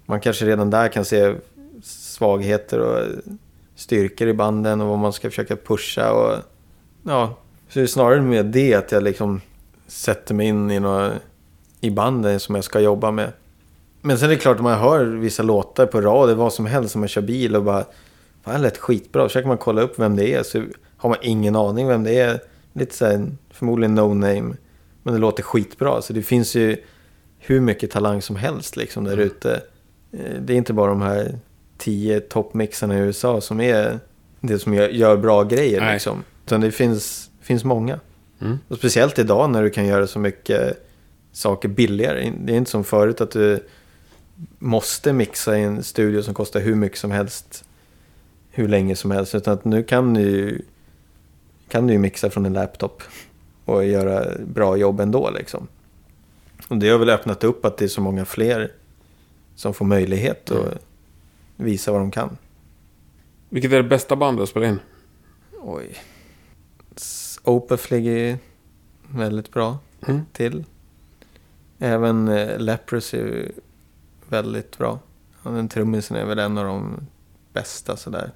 [0.06, 1.34] man kanske redan där kan se
[1.82, 3.06] svagheter och
[3.76, 6.12] styrkor i banden och vad man ska försöka pusha.
[6.12, 6.36] Och,
[7.02, 7.36] ja,
[7.68, 9.40] så det är snarare med det att jag liksom
[9.86, 11.12] sätter mig in i, några,
[11.80, 13.32] i banden som jag ska jobba med.
[14.02, 16.92] Men sen är det klart att man hör vissa låtar på rad, vad som helst,
[16.92, 17.84] som man kör bil och bara
[18.44, 19.22] Fan, det lät skitbra.
[19.22, 20.64] Så försöker man kolla upp vem det är så
[20.96, 22.40] har man ingen aning vem det är.
[22.72, 24.56] Lite så här, förmodligen no name.
[25.02, 26.02] Men det låter skitbra.
[26.02, 26.76] Så det finns ju
[27.38, 29.62] hur mycket talang som helst liksom där ute.
[30.12, 31.38] Eh, Det är inte bara de här
[31.78, 33.98] tio toppmixarna i USA som är
[34.40, 36.24] det som gör, gör bra grejer liksom.
[36.50, 38.00] Utan det finns, finns många.
[38.40, 38.58] Mm.
[38.68, 40.86] Och speciellt idag när du kan göra så mycket
[41.32, 42.32] saker billigare.
[42.40, 43.66] Det är inte som förut att du
[44.58, 47.64] måste mixa i en studio som kostar hur mycket som helst.
[48.50, 49.34] Hur länge som helst.
[49.34, 50.62] Utan att nu kan du ju,
[51.68, 53.02] kan du mixa från en laptop.
[53.64, 55.68] Och göra bra jobb ändå liksom.
[56.68, 58.72] Och det har väl öppnat upp att det är så många fler
[59.56, 60.78] som får möjlighet att Mm.
[61.56, 62.36] visa vad de kan.
[63.48, 64.78] Vilket är det bästa bandet att spela in?
[65.62, 65.96] Oj.
[67.44, 68.36] Opeth ligger ju
[69.10, 69.78] väldigt bra
[70.08, 70.20] Mm.
[70.32, 70.64] till.
[71.78, 73.52] Även eh, Leprosy är ju
[74.28, 74.98] väldigt bra.
[75.42, 76.96] Den trummisen är väl en av de
[77.52, 78.30] bästa sådär.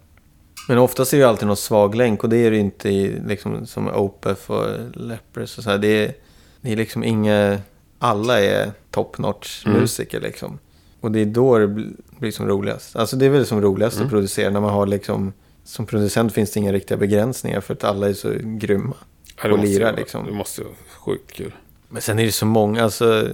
[0.69, 2.89] Men oftast är det ju alltid någon svag länk och det är det ju inte
[2.89, 5.61] i, liksom, som Opeth och Leprosy.
[5.61, 5.79] Och så här.
[5.79, 6.15] Det, är,
[6.61, 7.59] det är liksom inga...
[7.99, 9.81] Alla är top notch Mm.
[9.81, 10.59] musiker liksom.
[11.01, 12.97] Och det är då det bl- blir som roligast.
[12.97, 14.07] Alltså det är väl som roligast Mm.
[14.07, 15.33] att producera när man har liksom...
[15.65, 18.97] Som producent finns det inga riktiga begränsningar för att alla är så grymma.
[19.43, 20.27] Ja, Och måste ju lira, vara- liksom.
[20.27, 21.55] Det måste vara sjukt kul.
[21.89, 23.29] Men sen är det så många, alltså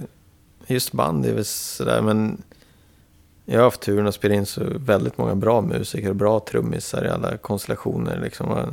[0.67, 2.41] just band är väl sådär, men
[3.45, 7.09] jag har haft turen att spela in så väldigt många bra musiker, bra trummisar i
[7.09, 8.47] alla konstellationer liksom.
[8.47, 8.69] Och-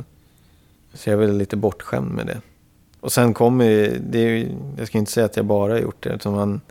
[0.93, 2.41] Så jag är väl lite bortskämd med det.
[2.99, 6.09] Och sen kommer det är jag ska inte säga att jag bara har gjort det,
[6.09, 6.61] utan man,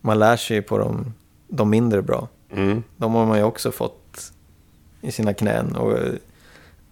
[0.00, 1.12] man lär sig ju på de,
[1.48, 2.28] de mindre bra.
[2.50, 2.82] Mm.
[2.96, 4.05] De har man ju också fått
[5.06, 5.76] i sina knän.
[5.76, 5.92] Och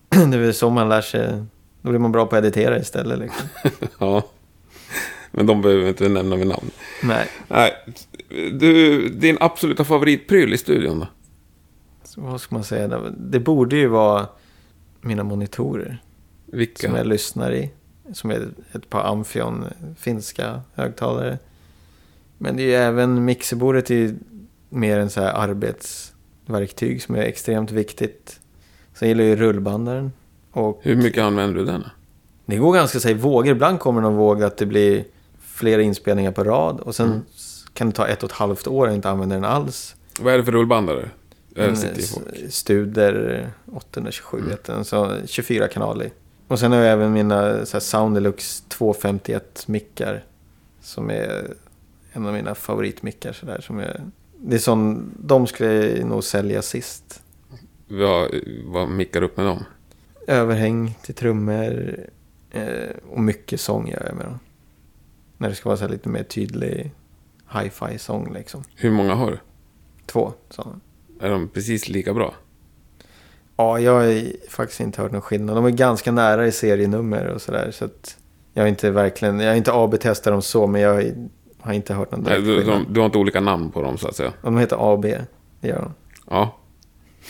[0.08, 1.44] det är väl så man lär sig,
[1.82, 3.48] då blir man bra på att editera istället liksom.
[3.98, 4.22] Ja.
[5.30, 6.70] Men de behöver vi inte nämna vid namn.
[7.02, 7.72] Nej, Nej.
[8.52, 11.06] Du, din absoluta favoritpryl i studion då?
[12.04, 12.88] Så vad ska man säga?
[12.88, 14.26] Det- borde ju vara
[15.00, 16.02] mina monitorer
[16.46, 16.88] Vilka?
[16.88, 17.70] som jag lyssnar i.
[18.12, 19.64] Som är ett par Amphion
[19.98, 21.38] finska högtalare.
[22.38, 24.14] Men det är ju även mixerbordet är
[24.68, 25.32] mer en så här
[26.46, 28.40] arbetsverktyg som är extremt viktigt.
[28.94, 30.12] Sen gillar jag ju rullbandaren.
[30.50, 31.84] Och Hur mycket använder du den?
[32.46, 33.52] det går ganska så här, vågor.
[33.52, 35.04] Ibland kommer någon våg att det blir
[35.40, 36.80] flera inspelningar på rad.
[36.80, 37.20] Och sen Mm.
[37.72, 39.96] kan det ta ett och ett halvt år att inte använda den alls.
[40.20, 41.08] Vad är det för rullbandare?
[41.56, 42.52] En, folk.
[42.52, 44.56] Studer 827 Mm.
[44.66, 46.10] den, så 24 kanaler.
[46.48, 50.24] Och sen har jag även mina så här, Sound Deluxe 251 mickar.
[50.80, 51.54] Som är
[52.12, 53.32] en av mina favoritmickar.
[53.32, 54.00] Så där, som är,
[54.46, 57.22] det är sån, de skulle jag nog sälja sist.
[57.88, 58.30] Vad,
[58.64, 59.64] vad mickar upp med dem?
[60.26, 61.96] Överhäng till trummor
[62.50, 64.38] eh, och mycket sång gör jag med dem.
[65.38, 66.92] När det ska vara så lite mer tydlig
[67.52, 68.64] hi-fi sång liksom.
[68.74, 69.38] Hur många har du?
[70.06, 70.80] Två sådana.
[71.20, 72.34] Är de precis lika bra?
[73.56, 75.56] Ja, jag har faktiskt inte hört någon skillnad.
[75.56, 77.70] De är ganska nära i serienummer och sådär.
[77.70, 77.88] Så
[78.52, 81.14] jag har inte verkligen, jag har inte AB-testat dem så, men jag
[81.64, 84.08] har inte hört någon Nej, du, de, du har inte olika namn på dem så
[84.08, 84.32] att säga?
[84.42, 85.02] De heter AB,
[85.60, 85.94] det gör de.
[86.30, 86.58] Ja.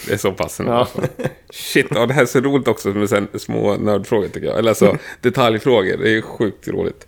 [0.07, 0.61] Det är så pass.
[0.67, 0.89] Ja.
[1.51, 4.59] Shit, ja, det här är så roligt också med sen, små nördfrågor tycker jag.
[4.59, 7.07] Eller alltså detaljfrågor, det är sjukt roligt.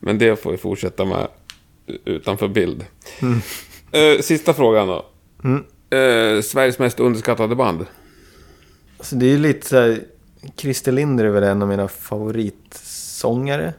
[0.00, 1.28] Men det får vi fortsätta med
[2.04, 2.84] utanför bild.
[3.92, 5.06] Eh, sista frågan då.
[5.96, 7.86] Eh, Sveriges mest underskattade band?
[8.98, 10.00] Alltså det är ju lite så här,
[10.56, 13.74] Christer Linder är väl en av mina favoritsångare.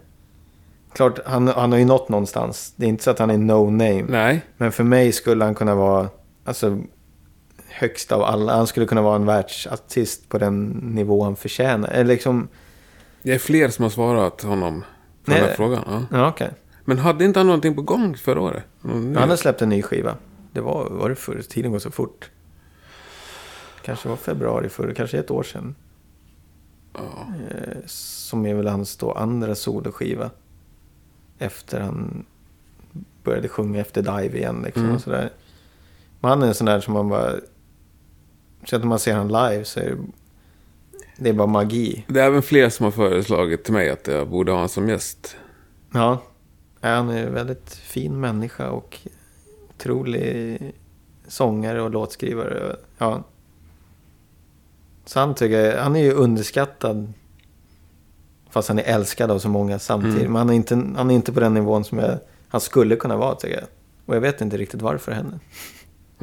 [0.95, 2.73] Klart, han, han har ju nått någonstans.
[2.75, 4.05] Det är inte så att han är no name.
[4.09, 4.41] Nej.
[4.57, 6.09] Men för mig skulle han kunna vara,
[6.43, 6.79] alltså
[7.67, 8.55] högst av alla.
[8.55, 11.89] Han skulle kunna vara en världsartist på den nivå han förtjänar.
[11.89, 12.47] Eller liksom,
[13.21, 14.81] Det är fler som har svarat honom
[15.25, 15.49] på den Nej.
[15.49, 15.83] här frågan.
[15.87, 16.01] Ja.
[16.17, 16.51] ja okej.
[16.85, 18.63] Men hade inte han någonting på gång förra året?
[18.81, 19.15] Någon?
[19.15, 20.15] Han har släppt en ny skiva.
[20.51, 21.41] Det var, var det förr?
[21.49, 22.29] Tiden går så fort.
[23.81, 25.75] Kanske var februari förr, kanske ett år sedan.
[26.95, 30.29] Eh, Som är väl hans då andra soloskiva.
[31.39, 32.25] Efter han
[33.23, 34.95] började sjunga efter Dive igen liksom Mm.
[34.95, 35.29] och sådär.
[36.19, 37.31] Men han är en sån där som man bara...
[38.65, 39.97] Så att när man ser han live så är det,
[41.17, 42.05] det är bara magi.
[42.07, 44.89] Det är även fler som har föreslagit till mig att jag borde ha honom som
[44.89, 45.37] gäst.
[45.93, 46.21] Ja.
[46.81, 48.99] Han är en väldigt fin människa och
[49.69, 50.59] otrolig
[51.27, 52.75] sångare och låtskrivare.
[52.97, 53.23] Ja.
[55.05, 57.13] Så han tycker han är ju underskattad.
[58.55, 60.19] Fast han är älskad av så många samtidigt.
[60.19, 60.31] Mm.
[60.31, 63.17] Men han är, inte, han är inte på den nivån som jag, han skulle kunna
[63.17, 63.65] vara tycker jag.
[64.05, 65.11] Och jag vet inte riktigt varför.
[65.11, 65.17] Det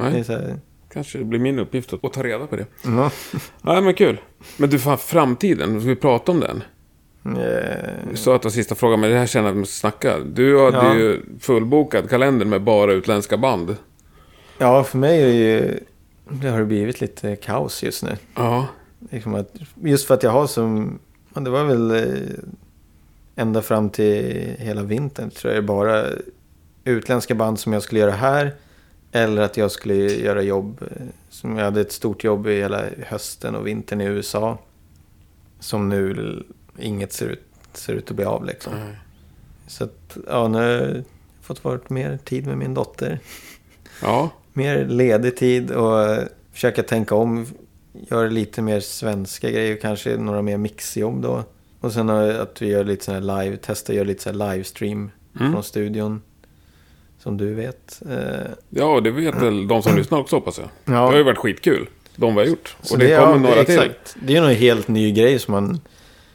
[0.03, 0.55] är Nej, så här,
[0.93, 2.65] kanske det blir min uppgift att, att ta reda på det.
[2.83, 3.11] ja.
[3.61, 4.19] Nej, men kul.
[4.57, 6.63] Men du, fan, framtiden, ska vi prata om den?
[7.25, 9.59] Eh, Du sa att det var sista frågan, men det här känner jag att vi
[9.59, 10.19] måste snacka.
[10.19, 10.95] Du hade Ja.
[10.95, 13.75] ju fullbokad kalender med bara utländska band.
[14.57, 15.79] Ja, för mig är det ju,
[16.29, 18.17] det har det blivit lite kaos just nu.
[18.35, 18.67] Ja,
[19.11, 19.45] Liksom
[19.83, 20.99] just för att jag har som...
[21.33, 22.29] ja, Det var väl eh,
[23.35, 26.05] ända fram till hela vintern tror jag bara
[26.83, 28.55] utländska band som jag skulle göra här.
[29.11, 30.81] Eller att jag skulle göra jobb.
[30.81, 34.57] eh, Som jag hade ett stort jobb i hela hösten och vintern i USA.
[35.59, 36.43] Som nu
[36.79, 38.73] inget ser ut, ser ut att bli av liksom.
[38.73, 38.95] Nej.
[39.67, 41.03] Så att, ja, nu har jag
[41.41, 43.19] fått varit mer tid med min dotter.
[44.01, 44.29] ja.
[44.53, 46.23] Mer ledig tid och eh,
[46.53, 47.45] försöka tänka om.
[48.11, 51.43] Göra lite mer svenska grejer, kanske några mer mixjobb då.
[51.79, 55.11] Och sen att vi gör lite sån här live, testa göra lite sån här livestream
[55.39, 55.51] Mm.
[55.51, 56.21] från studion.
[57.19, 58.01] Som du vet.
[58.09, 60.69] Eh, ja, det vet väl de som lyssnar också hoppas jag.
[60.85, 60.91] Ja.
[60.91, 62.75] Det har ju varit skitkul, de vi har gjort.
[62.81, 63.75] Så Och det, är- kommer ja, några till.
[63.79, 64.15] exakt.
[64.21, 65.79] Det är ju en helt ny grej som man...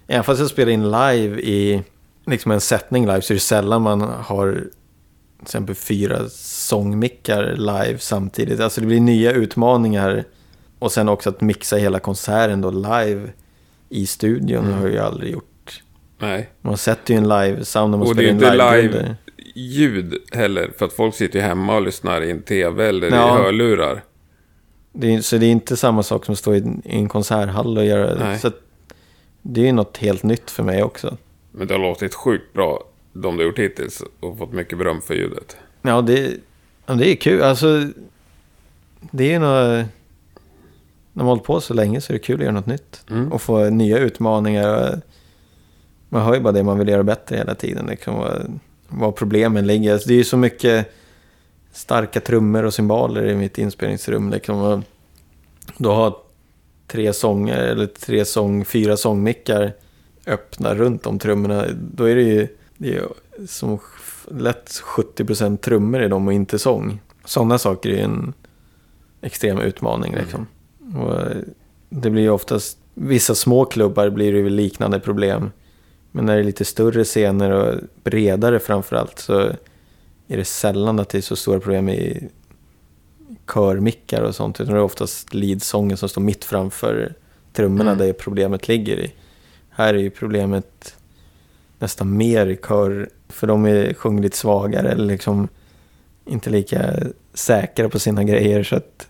[0.06, 1.82] Även fast jag spelar in live i
[2.26, 7.98] liksom en sättning live så är det sällan man har till exempel fyra sångmickar live
[7.98, 8.60] samtidigt.
[8.60, 10.24] Alltså det blir nya utmaningar.
[10.78, 13.30] Och sen också att mixa hela konserten då live
[13.88, 14.72] i studion Mm.
[14.78, 15.82] har jag ju aldrig gjort.
[16.18, 16.48] Nej.
[16.60, 19.16] Man sätter ju en live-sound när man Och det spelar är in inte live-bilder.
[19.54, 23.38] live-ljud heller, för att folk sitter ju hemma och lyssnar i en tv eller Ja.
[23.38, 24.04] i hörlurar.
[24.92, 27.08] Det är, så det är inte samma sak som att stå i en, i en
[27.08, 28.38] konserthall och göra det.
[28.38, 28.50] Så
[29.42, 31.16] det är ju något helt nytt för mig också.
[31.52, 35.00] Men det har låtit sjukt bra, de du har gjort hittills, och fått mycket beröm
[35.02, 35.56] för ljudet.
[35.82, 36.34] Ja, det,
[36.86, 37.42] det är kul.
[37.42, 37.86] Alltså,
[39.10, 39.86] det är ju något...
[41.18, 43.04] När man har hållit på så länge så är det kul att göra något nytt.
[43.10, 43.32] Mm.
[43.32, 45.00] Och få nya utmaningar.
[46.08, 47.86] Man hör ju bara det man vill göra bättre hela tiden.
[47.86, 49.92] Liksom, vad, vad problemen ligger.
[49.92, 50.92] Alltså, det är ju så mycket
[51.72, 54.30] starka trummor och cymbaler i mitt inspelningsrum.
[54.30, 54.84] Liksom,
[55.76, 56.16] då har
[56.86, 59.72] tre sånger, eller tre sång, fyra sångmickar
[60.26, 61.64] öppna runt om trummorna.
[61.94, 63.08] Då är det ju det är
[63.46, 63.78] som
[64.30, 67.00] lätt 70% trummor i dem och inte sång.
[67.24, 68.32] Sådana saker är ju en
[69.22, 70.46] extrem utmaning liksom.
[70.94, 71.36] Och eh,
[71.88, 75.50] det blir ju oftast, vissa små klubbar blir det ju liknande problem.
[76.12, 79.40] Men när det är lite större scener och bredare framförallt så
[80.28, 82.28] är det sällan att det är så stora problem i
[83.54, 84.60] körmickar och sånt.
[84.60, 87.14] Utan det är oftast leadsången som står mitt framför
[87.52, 88.06] trummorna Mm.
[88.06, 89.12] där problemet ligger i.
[89.70, 90.96] Här är ju problemet
[91.78, 95.48] nästan mer i kör, för de är, sjunger lite svagare eller liksom
[96.24, 96.94] inte lika
[97.34, 99.08] säkra på sina grejer så att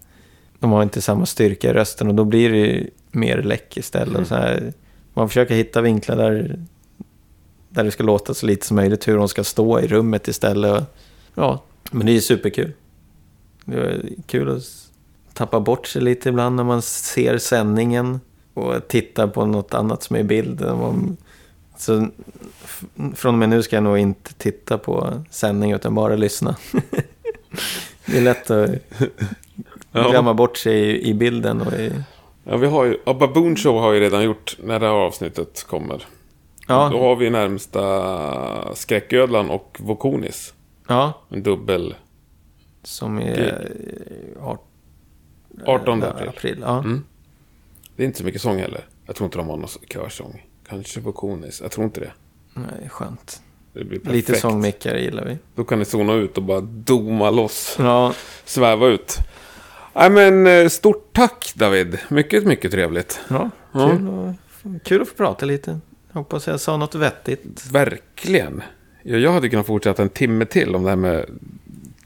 [0.61, 4.15] de har inte samma styrka i rösten och då blir det ju mer läck istället.
[4.15, 4.27] Mm.
[4.27, 4.73] Så här,
[5.15, 6.59] man försöker hitta vinklar där,
[7.69, 10.85] där det ska låta så lite som möjligt, hur de ska stå i rummet istället.
[11.35, 12.73] Ja, men det är superkul.
[13.65, 14.63] Det är kul att
[15.33, 18.21] tappa bort sig lite ibland när man ser sändningen
[18.55, 20.65] och tittar på något annat som är i bild.
[21.77, 22.09] Så
[23.15, 26.57] från och med nu ska jag nog inte titta på sändning utan bara lyssna.
[28.07, 28.71] det är lätt att
[30.11, 31.93] glömma bort sig i, bilden och i,
[32.45, 35.66] Ja, vi har ju, ja, Baboon Show har ju redan gjort när det här avsnittet
[35.69, 35.97] kommer.
[35.97, 36.05] Då
[36.75, 40.55] Ja, har vi närmsta Skräcködlan och Vokonis.
[40.89, 41.95] ja En dubbel
[42.83, 43.69] som är
[44.43, 44.65] art-
[45.66, 46.29] 18 eh, april.
[46.29, 46.59] april.
[46.62, 46.79] Ja.
[46.79, 47.05] Mm.
[47.97, 48.81] Det är inte så mycket sång heller.
[49.07, 50.47] Jag tror inte de har någon körsång.
[50.69, 51.61] Kanske Vokonis.
[51.61, 52.12] Jag tror inte det.
[52.55, 53.43] Nej, skönt.
[54.03, 55.39] Lite sångmickar gillar vi.
[55.55, 57.77] Då kan ni zona ut och bara doma loss.
[57.79, 58.12] Ja,
[58.45, 59.16] Sväva ut.
[59.99, 61.99] Nej men eh, stort tack David.
[62.09, 63.20] Mycket, mycket trevligt.
[63.29, 63.51] ja.
[63.73, 63.91] Ja.
[63.91, 64.09] Kul,
[64.77, 65.79] att, kul att få prata lite.
[66.12, 67.66] Hoppas jag sa något vettigt.
[67.70, 68.62] Verkligen.
[69.03, 71.25] Ja, jag hade kunnat fortsätta en timme till om det här med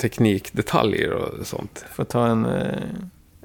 [0.01, 1.85] teknikdetaljer och sånt.
[1.95, 2.79] Får ta en, eh,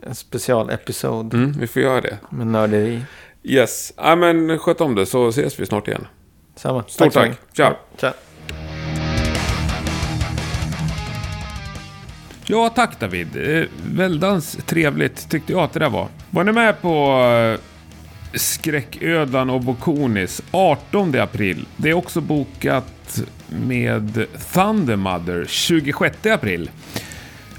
[0.02, 2.18] en specialepisod Mm, vi får göra det.
[2.30, 3.02] med nörderi.
[3.44, 3.94] Yes.
[3.98, 6.08] Ja, men sköt om det så ses vi snart igen.
[6.56, 6.84] Samma.
[6.88, 7.30] Stort tack.
[7.30, 7.56] mycket.
[7.56, 7.74] Ciao.
[7.98, 8.14] Tja.
[12.50, 13.28] Ja, tack David.
[13.58, 16.08] Eh, Väldans trevligt tyckte jag att det där var.
[16.30, 17.22] Var ni med på
[17.54, 17.60] eh,
[18.38, 21.66] Skräcködan och Bokonis 18 april?
[21.78, 26.70] Det är också bokat med Thundermother 26 april.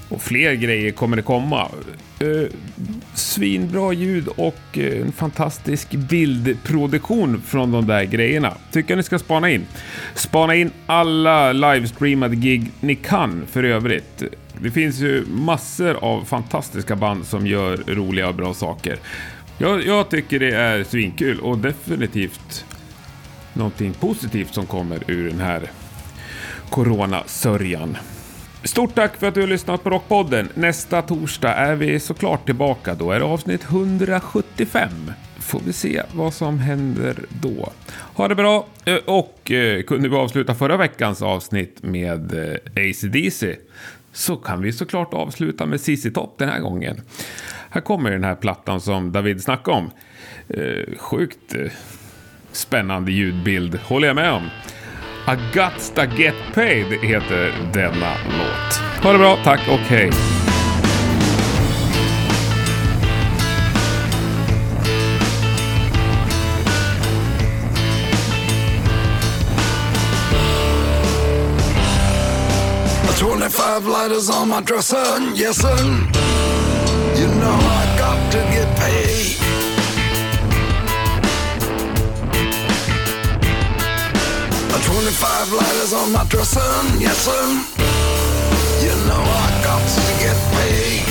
[0.09, 1.67] Och fler grejer kommer det komma.
[2.19, 2.51] Eh,
[3.13, 8.53] svinbra ljud och eh, en fantastisk bildproduktion från de där grejerna.
[8.71, 9.65] Tycker jag ni ska spana in.
[10.15, 14.23] Spana in alla livestreamade gig ni kan för övrigt.
[14.61, 18.99] Det finns ju massor av fantastiska band som gör roliga och bra saker.
[19.57, 22.65] Jag, jag tycker det är svinkul och definitivt
[23.53, 25.71] någonting positivt som kommer ur den här
[26.69, 27.97] coronasörjan.
[28.63, 30.49] Stort tack för att du har lyssnat på Rockpodden.
[30.53, 32.93] Nästa torsdag är vi såklart tillbaka.
[32.93, 34.89] Då är det avsnitt 175.
[35.39, 37.71] Får vi se vad som händer då.
[38.13, 38.67] Ha det bra!
[38.85, 43.55] Eh, och eh, kunde vi avsluta förra veckans avsnitt med eh, ACDC AC/DC
[44.13, 47.01] så kan vi såklart avsluta med CC Top den här gången.
[47.69, 49.91] Här kommer den här plattan som David snackade om.
[50.97, 51.55] Sjukt
[52.51, 54.49] spännande ljudbild, håller jag med om.
[55.31, 59.03] I Guts to Get Paid heter denna låt.
[59.03, 60.11] Ha det bra, tack och hej.
[73.19, 74.97] Twenty-five lighters on my dresser,
[75.35, 75.85] yes sir.
[77.15, 78.68] You know I got to get
[84.91, 86.59] 25 lighters on my dresser,
[86.97, 87.45] yes sir.
[88.81, 91.05] You know I got to get paid.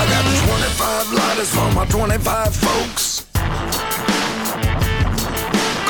[0.00, 3.26] I got 25 lighters for my 25 folks.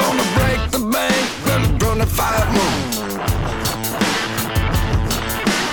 [0.01, 2.81] Gonna break the bank, then 25 more.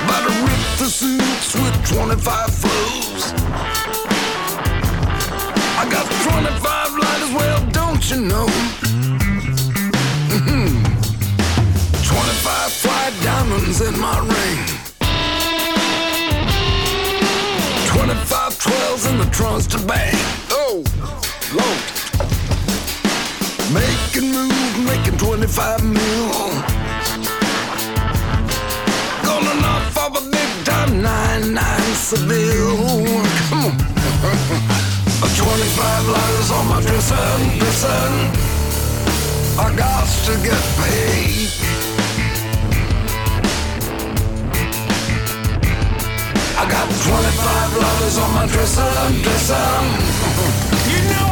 [0.06, 3.34] About to rip the suits with 25 flows.
[5.80, 6.87] I got 25
[8.12, 8.46] you know?
[10.32, 10.68] Mm-hmm.
[12.04, 14.64] 25 fly diamonds in my ring.
[17.88, 20.16] 25 12s in the trunks to bang.
[20.52, 20.84] Oh,
[21.52, 21.80] Lord.
[23.74, 26.32] Making moves, making 25 mil.
[29.24, 33.06] Gonna knock off a big time 9-9 Seville.
[33.50, 34.94] Come on.
[35.26, 37.16] 25 lighters on my dresser,
[37.58, 37.88] dresser.
[39.60, 41.50] I got to get paid.
[46.56, 49.66] I got 25 lighters on my dresser, dresser.
[50.88, 51.27] You know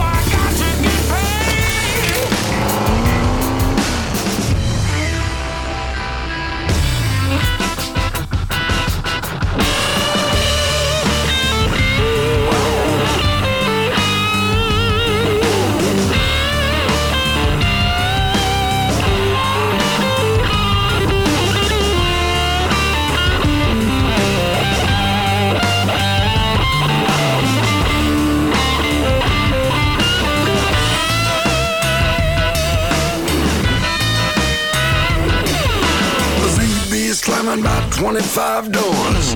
[38.06, 39.36] 25 doors.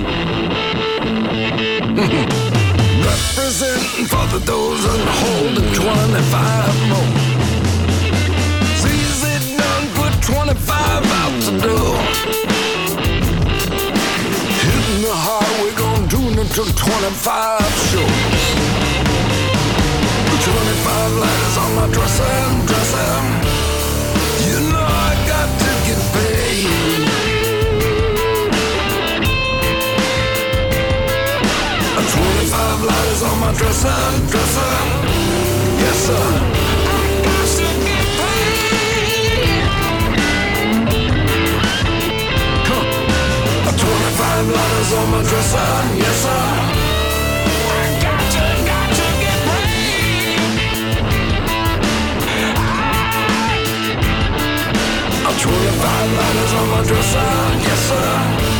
[3.10, 7.10] Representing for the dozen holding 25 more.
[8.78, 9.22] ZZ
[9.58, 11.98] done put 25 out the door.
[14.62, 17.58] Hitting the highway, gonna do until 25
[17.90, 18.06] shows.
[20.46, 22.38] 25 letters on my dresser,
[22.70, 23.18] dresser.
[24.46, 26.99] You know I got to get paid.
[32.88, 33.88] My dresser,
[34.30, 34.72] dresser.
[35.80, 36.14] Yes, sir.
[36.16, 39.64] I got to get paid.
[42.68, 42.84] Huh.
[43.76, 46.44] 25 letters on my dresser, yes, sir.
[47.68, 50.40] I got to, got to get paid.
[55.26, 57.30] I- 25 letters on my dresser,
[57.66, 58.59] yes, sir.